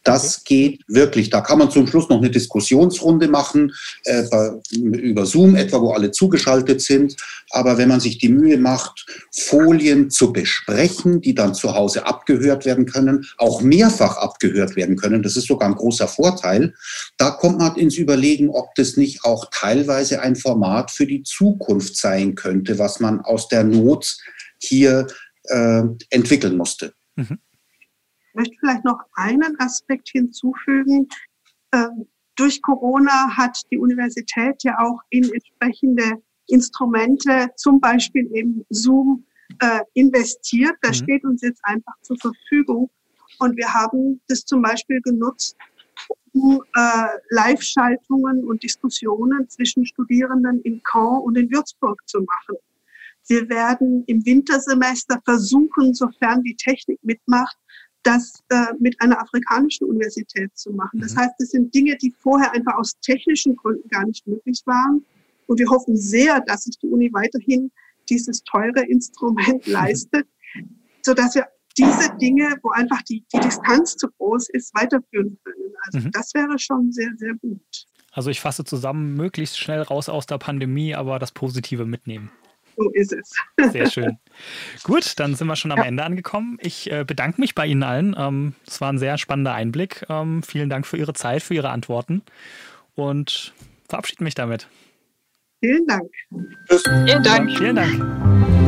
[0.04, 0.70] Das okay.
[0.72, 1.30] geht wirklich.
[1.30, 3.74] Da kann man zum Schluss noch eine Diskussionsrunde machen,
[4.04, 4.24] äh,
[4.72, 7.16] über Zoom etwa, wo alle zugeschaltet sind.
[7.52, 12.66] Aber wenn man sich die Mühe macht, Folien zu besprechen, die dann zu Hause abgehört
[12.66, 16.74] werden können, auch mehrfach abgehört werden können, das ist sogar ein großer Vorteil,
[17.18, 21.98] da kommt man ins Überlegen, ob das nicht auch teilweise ein Format für die Zukunft
[21.98, 24.18] sein könnte, was man aus der Not
[24.60, 25.08] hier
[25.46, 26.94] äh, entwickeln musste.
[27.16, 27.40] Mhm.
[28.34, 31.08] Ich möchte vielleicht noch einen Aspekt hinzufügen.
[31.72, 39.24] Ähm, durch Corona hat die Universität ja auch in entsprechende Instrumente, zum Beispiel eben Zoom,
[39.60, 40.74] äh, investiert.
[40.82, 41.04] Das mhm.
[41.04, 42.90] steht uns jetzt einfach zur Verfügung.
[43.38, 45.56] Und wir haben das zum Beispiel genutzt,
[46.34, 52.58] um äh, Live-Schaltungen und Diskussionen zwischen Studierenden in Caen und in Würzburg zu machen.
[53.28, 57.58] Wir werden im Wintersemester versuchen, sofern die Technik mitmacht,
[58.04, 60.99] das äh, mit einer afrikanischen Universität zu machen.
[60.99, 61.20] Das mhm.
[61.20, 65.04] heißt, es sind Dinge, die vorher einfach aus technischen Gründen gar nicht möglich waren.
[65.47, 67.72] Und wir hoffen sehr, dass sich die Uni weiterhin
[68.10, 70.28] dieses teure Instrument leistet,
[71.01, 71.47] so dass wir
[71.78, 75.74] diese Dinge, wo einfach die, die Distanz zu groß ist, weiterführen können.
[75.86, 76.12] Also mhm.
[76.12, 77.62] das wäre schon sehr, sehr gut.
[78.12, 82.30] Also ich fasse zusammen, möglichst schnell raus aus der Pandemie, aber das Positive mitnehmen.
[82.76, 83.32] So ist es.
[83.72, 84.18] Sehr schön.
[84.84, 85.86] Gut, dann sind wir schon am ja.
[85.86, 86.58] Ende angekommen.
[86.62, 88.16] Ich äh, bedanke mich bei Ihnen allen.
[88.18, 90.06] Ähm, es war ein sehr spannender Einblick.
[90.10, 92.24] Ähm, vielen Dank für Ihre Zeit, für Ihre Antworten
[92.96, 93.54] und
[93.88, 94.68] verabschiede mich damit.
[95.60, 96.12] Vielen Dank.
[96.68, 97.52] Vielen Dank.
[97.58, 98.60] Vielen Dank.